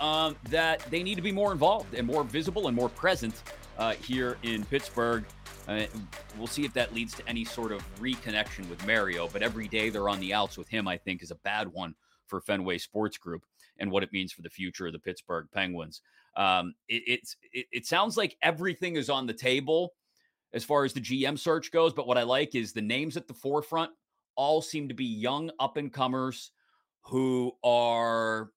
um, 0.00 0.36
that 0.50 0.80
they 0.90 1.02
need 1.02 1.14
to 1.14 1.22
be 1.22 1.32
more 1.32 1.52
involved 1.52 1.94
and 1.94 2.06
more 2.06 2.24
visible 2.24 2.68
and 2.68 2.76
more 2.76 2.88
present 2.90 3.42
uh, 3.78 3.92
here 3.92 4.36
in 4.42 4.64
Pittsburgh. 4.64 5.24
Uh, 5.68 5.86
we'll 6.38 6.46
see 6.46 6.64
if 6.64 6.72
that 6.74 6.94
leads 6.94 7.14
to 7.14 7.28
any 7.28 7.44
sort 7.44 7.72
of 7.72 7.82
reconnection 8.00 8.68
with 8.68 8.84
Mario, 8.86 9.28
but 9.28 9.42
every 9.42 9.66
day 9.66 9.90
they're 9.90 10.08
on 10.08 10.20
the 10.20 10.32
outs 10.32 10.56
with 10.56 10.68
him, 10.68 10.86
I 10.86 10.96
think, 10.96 11.22
is 11.22 11.30
a 11.30 11.36
bad 11.36 11.72
one 11.72 11.94
for 12.26 12.40
Fenway 12.40 12.78
Sports 12.78 13.18
Group 13.18 13.42
and 13.78 13.90
what 13.90 14.02
it 14.02 14.12
means 14.12 14.32
for 14.32 14.42
the 14.42 14.50
future 14.50 14.86
of 14.86 14.92
the 14.92 14.98
Pittsburgh 14.98 15.46
Penguins. 15.52 16.00
Um, 16.36 16.74
it, 16.88 17.02
it's 17.06 17.36
it, 17.52 17.66
it 17.72 17.86
sounds 17.86 18.16
like 18.16 18.36
everything 18.42 18.96
is 18.96 19.10
on 19.10 19.26
the 19.26 19.34
table 19.34 19.94
as 20.52 20.64
far 20.64 20.84
as 20.84 20.92
the 20.92 21.00
GM 21.00 21.38
search 21.38 21.70
goes, 21.72 21.92
but 21.92 22.06
what 22.06 22.18
I 22.18 22.22
like 22.22 22.54
is 22.54 22.72
the 22.72 22.82
names 22.82 23.16
at 23.16 23.26
the 23.26 23.34
forefront 23.34 23.90
all 24.36 24.62
seem 24.62 24.88
to 24.88 24.94
be 24.94 25.04
young 25.04 25.50
up 25.58 25.76
and 25.76 25.92
comers 25.92 26.52
who 27.02 27.52
are 27.64 28.50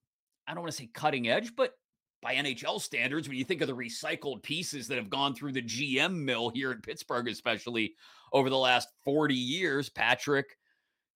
I 0.46 0.54
don't 0.54 0.62
want 0.62 0.72
to 0.72 0.78
say 0.78 0.90
cutting 0.92 1.28
edge, 1.28 1.54
but 1.56 1.74
by 2.22 2.34
NHL 2.34 2.80
standards, 2.80 3.28
when 3.28 3.38
you 3.38 3.44
think 3.44 3.62
of 3.62 3.68
the 3.68 3.76
recycled 3.76 4.42
pieces 4.42 4.88
that 4.88 4.98
have 4.98 5.08
gone 5.08 5.34
through 5.34 5.52
the 5.52 5.62
GM 5.62 6.16
mill 6.16 6.50
here 6.50 6.72
in 6.72 6.80
Pittsburgh, 6.80 7.28
especially 7.28 7.94
over 8.32 8.50
the 8.50 8.58
last 8.58 8.88
40 9.04 9.34
years, 9.34 9.88
Patrick, 9.88 10.58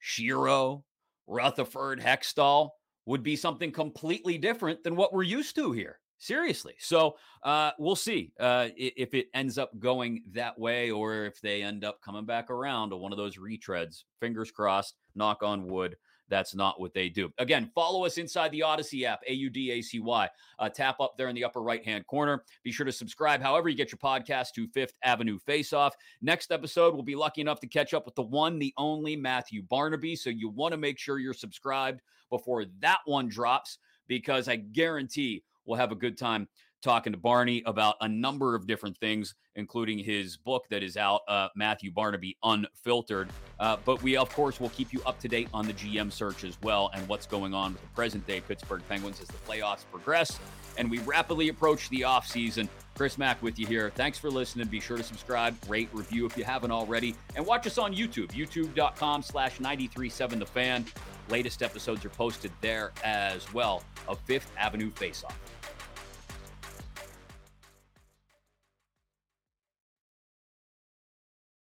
Shero, 0.02 0.82
Rutherford, 1.26 2.00
Hextall 2.00 2.70
would 3.06 3.22
be 3.22 3.36
something 3.36 3.70
completely 3.70 4.38
different 4.38 4.82
than 4.82 4.96
what 4.96 5.12
we're 5.12 5.22
used 5.22 5.54
to 5.56 5.72
here. 5.72 6.00
Seriously. 6.18 6.74
So 6.78 7.16
uh, 7.42 7.72
we'll 7.78 7.96
see 7.96 8.32
uh, 8.40 8.68
if 8.76 9.12
it 9.12 9.26
ends 9.34 9.58
up 9.58 9.78
going 9.78 10.22
that 10.32 10.58
way 10.58 10.90
or 10.90 11.24
if 11.24 11.40
they 11.40 11.62
end 11.62 11.84
up 11.84 12.00
coming 12.00 12.24
back 12.24 12.50
around 12.50 12.90
to 12.90 12.96
one 12.96 13.12
of 13.12 13.18
those 13.18 13.36
retreads. 13.36 14.04
Fingers 14.20 14.50
crossed, 14.50 14.96
knock 15.14 15.42
on 15.42 15.66
wood. 15.66 15.96
That's 16.28 16.54
not 16.54 16.80
what 16.80 16.94
they 16.94 17.10
do. 17.10 17.30
Again, 17.38 17.70
follow 17.74 18.06
us 18.06 18.16
inside 18.16 18.50
the 18.52 18.60
Audacy 18.60 19.04
app, 19.04 19.20
A 19.28 19.34
U 19.34 19.50
D 19.50 19.72
A 19.72 19.82
C 19.82 20.00
Y. 20.00 20.28
Uh, 20.58 20.68
tap 20.70 20.98
up 20.98 21.18
there 21.18 21.28
in 21.28 21.34
the 21.34 21.44
upper 21.44 21.62
right 21.62 21.84
hand 21.84 22.06
corner. 22.06 22.42
Be 22.62 22.72
sure 22.72 22.86
to 22.86 22.92
subscribe 22.92 23.42
however 23.42 23.68
you 23.68 23.76
get 23.76 23.92
your 23.92 23.98
podcast 23.98 24.52
to 24.54 24.66
Fifth 24.68 24.94
Avenue 25.02 25.38
Face 25.38 25.72
Off. 25.72 25.94
Next 26.22 26.50
episode, 26.50 26.94
we'll 26.94 27.02
be 27.02 27.14
lucky 27.14 27.42
enough 27.42 27.60
to 27.60 27.66
catch 27.66 27.92
up 27.92 28.06
with 28.06 28.14
the 28.14 28.22
one, 28.22 28.58
the 28.58 28.72
only 28.78 29.16
Matthew 29.16 29.62
Barnaby. 29.62 30.16
So 30.16 30.30
you 30.30 30.48
want 30.48 30.72
to 30.72 30.78
make 30.78 30.98
sure 30.98 31.18
you're 31.18 31.34
subscribed 31.34 32.00
before 32.36 32.64
that 32.80 32.98
one 33.04 33.28
drops 33.28 33.78
because 34.08 34.48
I 34.48 34.56
guarantee 34.56 35.44
we'll 35.64 35.78
have 35.78 35.92
a 35.92 35.94
good 35.94 36.18
time 36.18 36.48
talking 36.82 37.12
to 37.12 37.18
Barney 37.18 37.62
about 37.64 37.94
a 38.00 38.08
number 38.08 38.56
of 38.56 38.66
different 38.66 38.98
things, 38.98 39.36
including 39.54 39.98
his 39.98 40.36
book 40.36 40.64
that 40.68 40.82
is 40.82 40.96
out, 40.96 41.20
uh, 41.28 41.48
Matthew 41.54 41.92
Barnaby 41.92 42.36
Unfiltered. 42.42 43.30
Uh, 43.60 43.76
but 43.84 44.02
we, 44.02 44.16
of 44.16 44.28
course, 44.34 44.60
will 44.60 44.68
keep 44.70 44.92
you 44.92 45.00
up 45.06 45.20
to 45.20 45.28
date 45.28 45.48
on 45.54 45.66
the 45.66 45.72
GM 45.72 46.12
search 46.12 46.42
as 46.42 46.58
well 46.62 46.90
and 46.92 47.08
what's 47.08 47.24
going 47.24 47.54
on 47.54 47.72
with 47.72 47.82
the 47.82 47.88
present 47.88 48.26
day 48.26 48.40
Pittsburgh 48.40 48.82
Penguins 48.88 49.20
as 49.20 49.28
the 49.28 49.38
playoffs 49.48 49.84
progress 49.90 50.38
and 50.76 50.90
we 50.90 50.98
rapidly 51.00 51.48
approach 51.48 51.88
the 51.90 52.00
offseason. 52.00 52.68
Chris 52.94 53.18
Mack 53.18 53.42
with 53.42 53.58
you 53.58 53.66
here. 53.66 53.90
Thanks 53.94 54.18
for 54.18 54.30
listening. 54.30 54.68
Be 54.68 54.80
sure 54.80 54.96
to 54.96 55.02
subscribe, 55.02 55.56
rate, 55.68 55.88
review 55.92 56.26
if 56.26 56.36
you 56.36 56.44
haven't 56.44 56.70
already, 56.70 57.16
and 57.34 57.44
watch 57.44 57.66
us 57.66 57.78
on 57.78 57.94
YouTube, 57.94 58.30
youtube.com 58.32 59.22
slash 59.22 59.58
937 59.58 60.38
The 60.38 60.46
Fan. 60.46 60.84
Latest 61.28 61.62
episodes 61.62 62.04
are 62.04 62.10
posted 62.10 62.52
there 62.60 62.92
as 63.02 63.52
well 63.52 63.82
of 64.08 64.18
Fifth 64.20 64.52
Avenue 64.58 64.90
Face 64.90 65.24
Off. 65.24 65.38